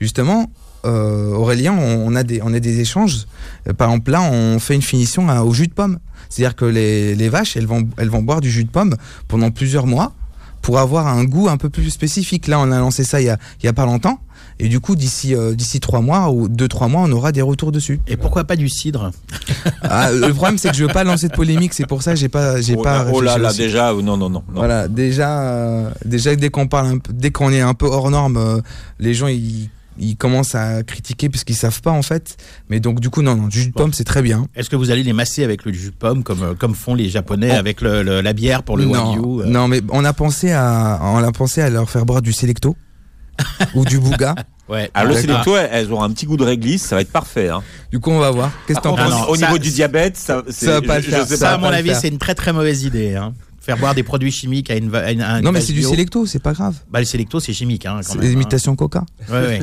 [0.02, 0.52] justement
[0.86, 3.26] euh, Aurélien, on, a des, on a des échanges.
[3.68, 6.00] Euh, par exemple, là, on fait une finition au jus de pomme.
[6.30, 8.96] C'est-à-dire que les, vaches, elles vont, elles vont boire du jus de pomme
[9.28, 10.14] pendant plusieurs mois
[10.62, 12.48] pour avoir un goût un peu plus spécifique.
[12.48, 14.20] Là, on a lancé ça il y a, il y a pas longtemps.
[14.60, 17.42] Et du coup, d'ici euh, d'ici trois mois ou deux trois mois, on aura des
[17.42, 18.00] retours dessus.
[18.08, 19.12] Et pourquoi pas du cidre?
[19.82, 21.74] Ah, Le problème, c'est que je veux pas lancer de polémique.
[21.74, 23.08] C'est pour ça que j'ai pas j'ai oh, pas.
[23.12, 24.44] Oh là là, déjà non non non.
[24.54, 28.62] Voilà, déjà déjà dès qu'on parle un peu, dès qu'on est un peu hors norme,
[29.00, 32.38] les gens ils ils commencent à critiquer parce qu'ils savent pas en fait.
[32.70, 34.48] Mais donc du coup non, non, du jus de pomme c'est très bien.
[34.56, 36.96] Est-ce que vous allez les masser avec le jus de pomme comme euh, comme font
[36.96, 41.00] les Japonais avec la bière pour le non, euh Non, mais on a pensé à
[41.02, 42.76] on a pensé à leur faire boire du Selecto
[43.76, 44.36] ou du Bouga.
[44.70, 44.90] Ouais.
[44.94, 47.50] Alors le Selecto, elles ont un petit goût de réglisse, ça va être parfait.
[47.50, 47.62] Hein.
[47.92, 48.52] Du coup, on va voir.
[48.66, 49.28] Qu'est-ce que t'en penses?
[49.28, 51.28] Au niveau du diabète, ça, ça va pas le faire.
[51.28, 53.16] Ça, à mon avis, c'est une très très mauvaise idée.
[53.16, 53.34] Hein
[53.64, 54.92] faire boire des produits chimiques à une,
[55.42, 56.76] non mais c'est du Selecto c'est pas grave.
[56.92, 59.06] Bah le Selecto c'est chimique hein, c'est l'imitation Coca.
[59.30, 59.62] Ouais, ouais.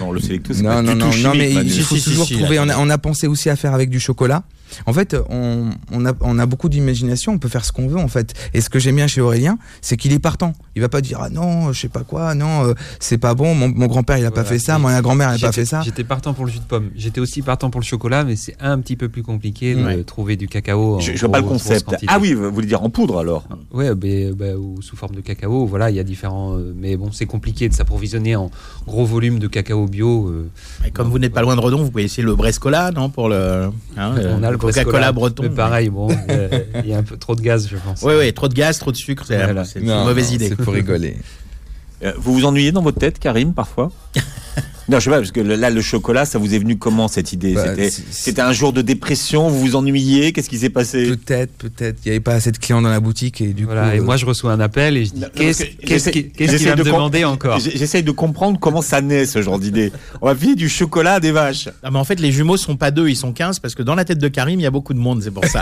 [0.00, 2.58] non le Selecto c'est pas non, du non, tout non, mais il faut toujours trouver
[2.58, 4.42] on a, on a pensé aussi à faire avec du chocolat
[4.86, 7.98] en fait, on, on, a, on a beaucoup d'imagination, on peut faire ce qu'on veut
[7.98, 8.34] en fait.
[8.54, 10.52] Et ce que j'aime bien chez Aurélien, c'est qu'il est partant.
[10.74, 13.54] Il va pas dire ah non, je sais pas quoi, non, euh, c'est pas bon.
[13.54, 15.82] Mon, mon grand-père il a pas fait ça, ma grand-mère il a pas fait ça.
[15.82, 16.90] J'étais partant pour le jus de pomme.
[16.94, 20.36] J'étais aussi partant pour le chocolat, mais c'est un petit peu plus compliqué de trouver
[20.36, 21.00] du cacao.
[21.00, 21.94] je, vois pas le concept.
[22.06, 23.44] Ah oui, vous voulez dire en poudre alors?
[23.72, 25.66] Ouais, bah, ou sous forme de cacao.
[25.66, 26.56] Voilà, il y a différents.
[26.56, 28.50] Euh, mais bon, c'est compliqué de s'approvisionner en
[28.86, 30.28] gros volume de cacao bio.
[30.28, 30.50] Euh,
[30.92, 33.70] comme vous n'êtes pas loin de Redon, vous pouvez essayer le Brescola, non pour le.
[33.96, 35.44] Hein, on a le Coca-Cola breton.
[35.44, 36.08] Mais pareil, bon,
[36.82, 38.02] il y a un peu trop de gaz, je pense.
[38.02, 40.48] Oui, oui, trop de gaz, trop de sucre, c'est une mauvaise idée.
[40.48, 41.16] C'est pour rigoler.
[42.02, 43.90] Euh, vous vous ennuyez dans votre tête, Karim, parfois?
[44.88, 47.32] Non, je sais pas, parce que là, le chocolat, ça vous est venu comment cette
[47.32, 47.74] idée bah,
[48.10, 51.98] C'était un jour de dépression, vous vous ennuyiez, qu'est-ce qui s'est passé Peut-être, peut-être.
[52.04, 53.96] Il n'y avait pas assez de clients dans la boutique et du voilà, coup.
[53.96, 57.24] Et moi, euh, je reçois un appel et je dis qu'est-ce qu'il va me demander
[57.24, 59.92] encore J'essaye de comprendre comment ça naît ce genre d'idée.
[60.20, 61.68] On va filer du chocolat à des vaches.
[61.82, 63.96] Ah, mais en fait, les jumeaux sont pas deux, ils sont 15 parce que dans
[63.96, 65.60] la tête de Karim, il y a beaucoup de monde, c'est pour ça.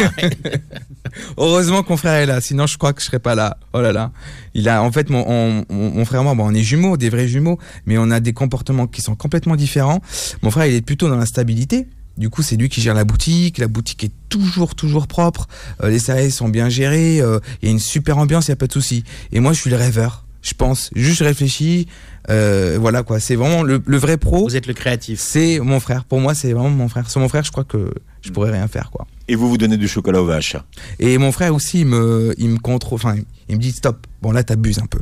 [1.39, 3.57] Heureusement qu'on frère est là, sinon je crois que je serais pas là.
[3.73, 4.11] Oh là là.
[4.53, 7.27] Il a, en fait, mon, mon frère et moi, bon, on est jumeaux, des vrais
[7.27, 10.01] jumeaux, mais on a des comportements qui sont complètement différent.
[10.43, 11.87] Mon frère, il est plutôt dans la stabilité.
[12.17, 13.59] Du coup, c'est lui qui gère la boutique.
[13.59, 15.49] La boutique est toujours, toujours propre.
[15.83, 17.21] Euh, les salariés sont bien gérés.
[17.21, 19.05] Euh, il y a une super ambiance, il n'y a pas de souci.
[19.33, 20.25] Et moi, je suis le rêveur.
[20.43, 21.89] Je pense, juste je réfléchis.
[22.29, 23.19] Euh, voilà quoi.
[23.19, 24.45] C'est vraiment le, vrai pro.
[24.45, 25.19] Vous êtes le créatif.
[25.19, 26.05] C'est mon frère.
[26.05, 27.09] Pour moi, c'est vraiment mon frère.
[27.11, 29.07] Sans mon frère, je crois que je pourrais rien faire quoi.
[29.27, 30.57] Et vous vous donnez du chocolat aux vaches.
[30.99, 32.97] Et mon frère aussi, il me, il me contrôle.
[32.97, 33.17] Enfin,
[33.49, 34.07] il me dit stop.
[34.21, 35.01] Bon là, t'abuses un peu.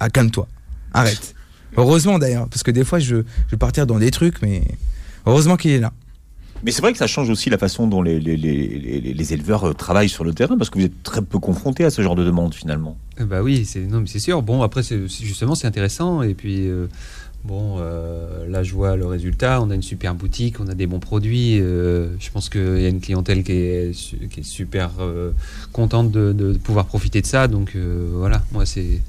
[0.00, 0.48] Ah, calme-toi.
[0.92, 1.36] Arrête.
[1.76, 4.62] Heureusement d'ailleurs, parce que des fois je, je vais partir dans des trucs, mais
[5.26, 5.92] heureusement qu'il est là.
[6.62, 9.68] Mais c'est vrai que ça change aussi la façon dont les, les, les, les, éleveurs
[9.68, 12.16] euh, travaillent sur le terrain, parce que vous êtes très peu confrontés à ce genre
[12.16, 12.98] de demande finalement.
[13.18, 14.42] Bah oui, c'est non mais c'est sûr.
[14.42, 16.86] Bon après c'est justement c'est intéressant et puis euh,
[17.44, 19.62] Bon, euh, là, je vois le résultat.
[19.62, 21.58] On a une super boutique, on a des bons produits.
[21.58, 25.30] Euh, je pense qu'il y a une clientèle qui est, qui est super euh,
[25.72, 27.48] contente de, de, pouvoir profiter de ça.
[27.48, 29.00] Donc voilà, moi, c'est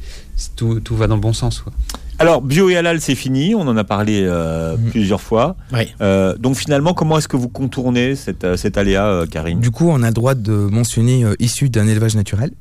[0.56, 1.60] tout, tout, va dans le bon sens.
[1.60, 1.74] Quoi.
[2.22, 3.56] Alors, bio et halal, c'est fini.
[3.56, 4.90] On en a parlé mmh.
[4.92, 5.56] plusieurs fois.
[5.74, 5.94] Oui.
[6.40, 9.60] donc finalement, comment est-ce que vous contournez cette, cet aléa, Karine?
[9.60, 12.52] Du coup, on a le droit de mentionner issu d'un élevage naturel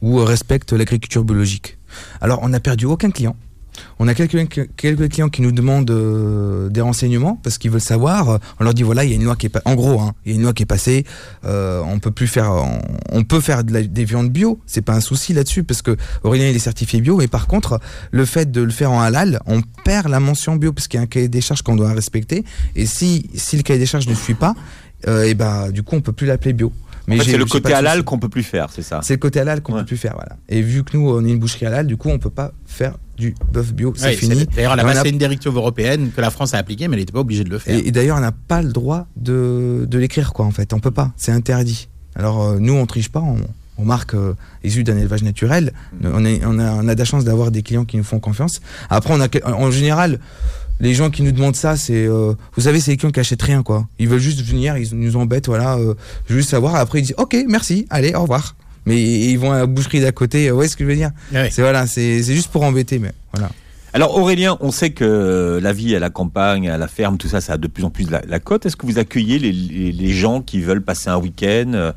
[0.00, 1.78] ou respecte l'agriculture biologique.
[2.20, 3.36] Alors, on n'a perdu aucun client.
[4.04, 8.40] On a quelques, quelques clients qui nous demandent euh, des renseignements parce qu'ils veulent savoir.
[8.58, 10.32] On leur dit voilà, il y a une loi qui est en gros, hein, il
[10.32, 11.04] y a une loi qui est passée.
[11.44, 12.50] Euh, on peut plus faire,
[13.12, 14.58] on, peut faire des viandes bio.
[14.66, 17.16] C'est pas un souci là-dessus parce que Aurélien il est certifié bio.
[17.16, 17.78] Mais par contre,
[18.10, 21.00] le fait de le faire en halal, on perd la mention bio parce qu'il y
[21.00, 22.44] a un cahier des charges qu'on doit respecter.
[22.74, 24.56] Et si si le cahier des charges ne suit pas,
[25.06, 26.72] euh, et ben du coup on peut plus l'appeler bio.
[27.06, 29.00] Mais c'est le côté halal qu'on peut plus faire, c'est ça.
[29.04, 30.36] C'est le côté halal qu'on peut plus faire, voilà.
[30.48, 32.96] Et vu que nous on est une boucherie halal, du coup on peut pas faire
[33.16, 34.46] du bœuf bio, c'est fini.
[34.54, 37.44] D'ailleurs, c'est une directive européenne que la France a appliquée, mais elle n'était pas obligée
[37.44, 37.78] de le faire.
[37.84, 40.72] Et, d'ailleurs, on n'a pas le droit de, de l'écrire, quoi, en fait.
[40.72, 41.88] On peut pas, c'est interdit.
[42.14, 43.38] Alors, euh, nous, on triche pas, on,
[43.78, 44.34] on marque euh,
[44.64, 45.72] issu d'un élevage naturel.
[46.00, 46.06] Mm.
[46.12, 48.20] On, est, on, a, on a de la chance d'avoir des clients qui nous font
[48.20, 48.60] confiance.
[48.90, 50.18] Après, on a, en général,
[50.80, 53.42] les gens qui nous demandent ça, c'est, euh, vous savez, c'est les clients qui achètent
[53.42, 53.86] rien, quoi.
[53.98, 55.94] Ils veulent juste venir, ils nous embêtent, voilà, euh,
[56.28, 56.74] juste savoir.
[56.74, 60.12] Après, ils disent, ok, merci, allez, au revoir mais ils vont à la boucherie d'à
[60.12, 60.50] côté.
[60.50, 61.10] Ouais, ce que je veux dire.
[61.34, 63.50] Ah c'est voilà, c'est juste pour embêter, mais voilà.
[63.94, 67.42] Alors Aurélien, on sait que la vie à la campagne, à la ferme, tout ça,
[67.42, 68.64] ça a de plus en plus la, cote.
[68.64, 69.52] Est-ce que vous accueillez les,
[69.92, 71.92] les, gens qui veulent passer un week-end, euh,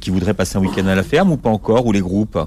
[0.00, 2.38] qui voudraient passer un week-end à la ferme ou pas encore, ou les groupes?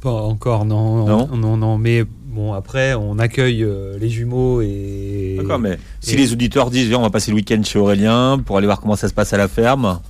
[0.00, 1.06] Pas encore, non.
[1.06, 5.36] Non, non, non, mais bon, après, on accueille euh, les jumeaux et.
[5.38, 8.66] D'accord, mais si les auditeurs disent, on va passer le week-end chez Aurélien pour aller
[8.66, 10.00] voir comment ça se passe à la ferme,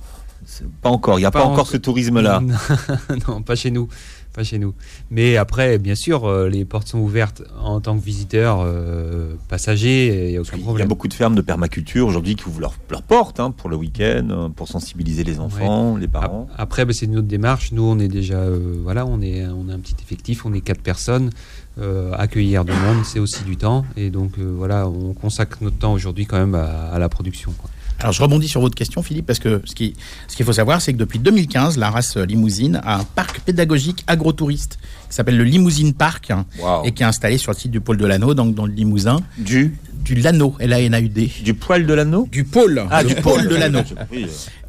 [0.81, 1.19] pas encore.
[1.19, 2.41] Il n'y a pas, encore ce tourisme-là.
[3.27, 3.87] non, pas chez nous.
[4.33, 4.73] Pas chez nous.
[5.09, 10.27] Mais après, bien sûr, euh, les portes sont ouvertes en tant que visiteur, euh, passager,
[10.27, 10.77] il n'y a aucun problème.
[10.77, 13.51] Il y a beaucoup de fermes de permaculture aujourd'hui qui ouvrent leurs leur portes hein,
[13.51, 16.47] pour le week-end, euh, pour sensibiliser les enfants, les parents.
[16.57, 17.73] Après, bah, c'est une autre démarche.
[17.73, 18.41] Nous, on est déjà,
[18.83, 21.29] voilà, on est, on a un petit effectif, on est quatre personnes.
[22.13, 23.85] accueillir du monde, c'est aussi du temps.
[23.97, 27.51] Et donc, voilà, on consacre notre temps aujourd'hui quand même à, à la production.
[27.57, 27.70] Quoi.
[28.01, 29.93] Alors je rebondis sur votre question, Philippe, parce que ce qu'il
[30.27, 34.03] ce qu'il faut savoir, c'est que depuis 2015, la race limousine a un parc pédagogique
[34.07, 34.79] agrotouriste
[35.09, 36.31] qui s'appelle le Limousine Park
[36.83, 39.19] et qui est installé sur le site du pôle de l'Anneau, donc dans le Limousin.
[39.37, 41.31] Du du Lano, L-A-N-A-U-D.
[41.43, 42.27] Du poil de l'anneau?
[42.31, 42.83] Du pôle.
[42.89, 43.81] Ah, du pôle de l'anneau.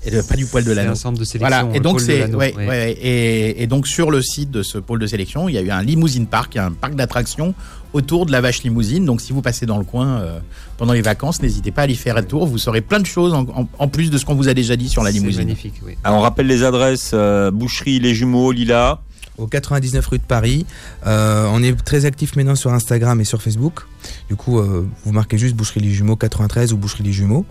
[0.05, 0.95] Et pas du poil de l'anneau.
[0.95, 1.61] C'est un centre de sélection.
[1.63, 1.77] Voilà.
[1.77, 2.93] Et donc c'est, ouais, ouais.
[2.93, 5.71] Et, et, donc sur le site de ce pôle de sélection, il y a eu
[5.71, 7.55] un limousine park, un parc d'attractions
[7.93, 9.05] autour de la vache limousine.
[9.05, 10.39] Donc si vous passez dans le coin euh,
[10.77, 12.47] pendant les vacances, n'hésitez pas à y faire un tour.
[12.47, 13.47] Vous saurez plein de choses en,
[13.79, 15.41] en, plus de ce qu'on vous a déjà dit sur la limousine.
[15.43, 15.81] Magnifique.
[15.85, 15.97] Oui.
[16.03, 19.01] Alors on rappelle les adresses euh, Boucherie Les Jumeaux, Lila
[19.39, 20.67] au 99 rue de Paris.
[21.07, 23.83] Euh, on est très actif maintenant sur Instagram et sur Facebook.
[24.29, 27.45] Du coup, euh, vous marquez juste Boucherie les Jumeaux 93 ou Boucherie les Jumeaux.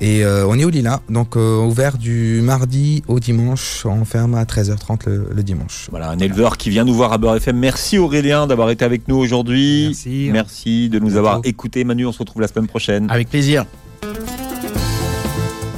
[0.00, 3.86] Et euh, on est au Lila, donc ouvert du mardi au dimanche.
[3.86, 5.86] On ferme à 13h30 le, dimanche.
[5.90, 7.56] Voilà, un éleveur qui vient nous voir à Beurre FM.
[7.56, 9.86] Merci Aurélien d'avoir été avec nous aujourd'hui.
[9.86, 10.30] Merci.
[10.32, 11.84] Merci de nous avoir écoutés.
[11.84, 13.08] Manu, on se retrouve la semaine prochaine.
[13.10, 13.64] Avec plaisir.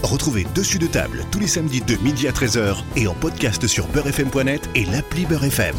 [0.03, 3.87] Retrouvez Dessus de table tous les samedis de midi à 13h et en podcast sur
[3.89, 5.75] beurrefm.net et l'appli Beurrefm.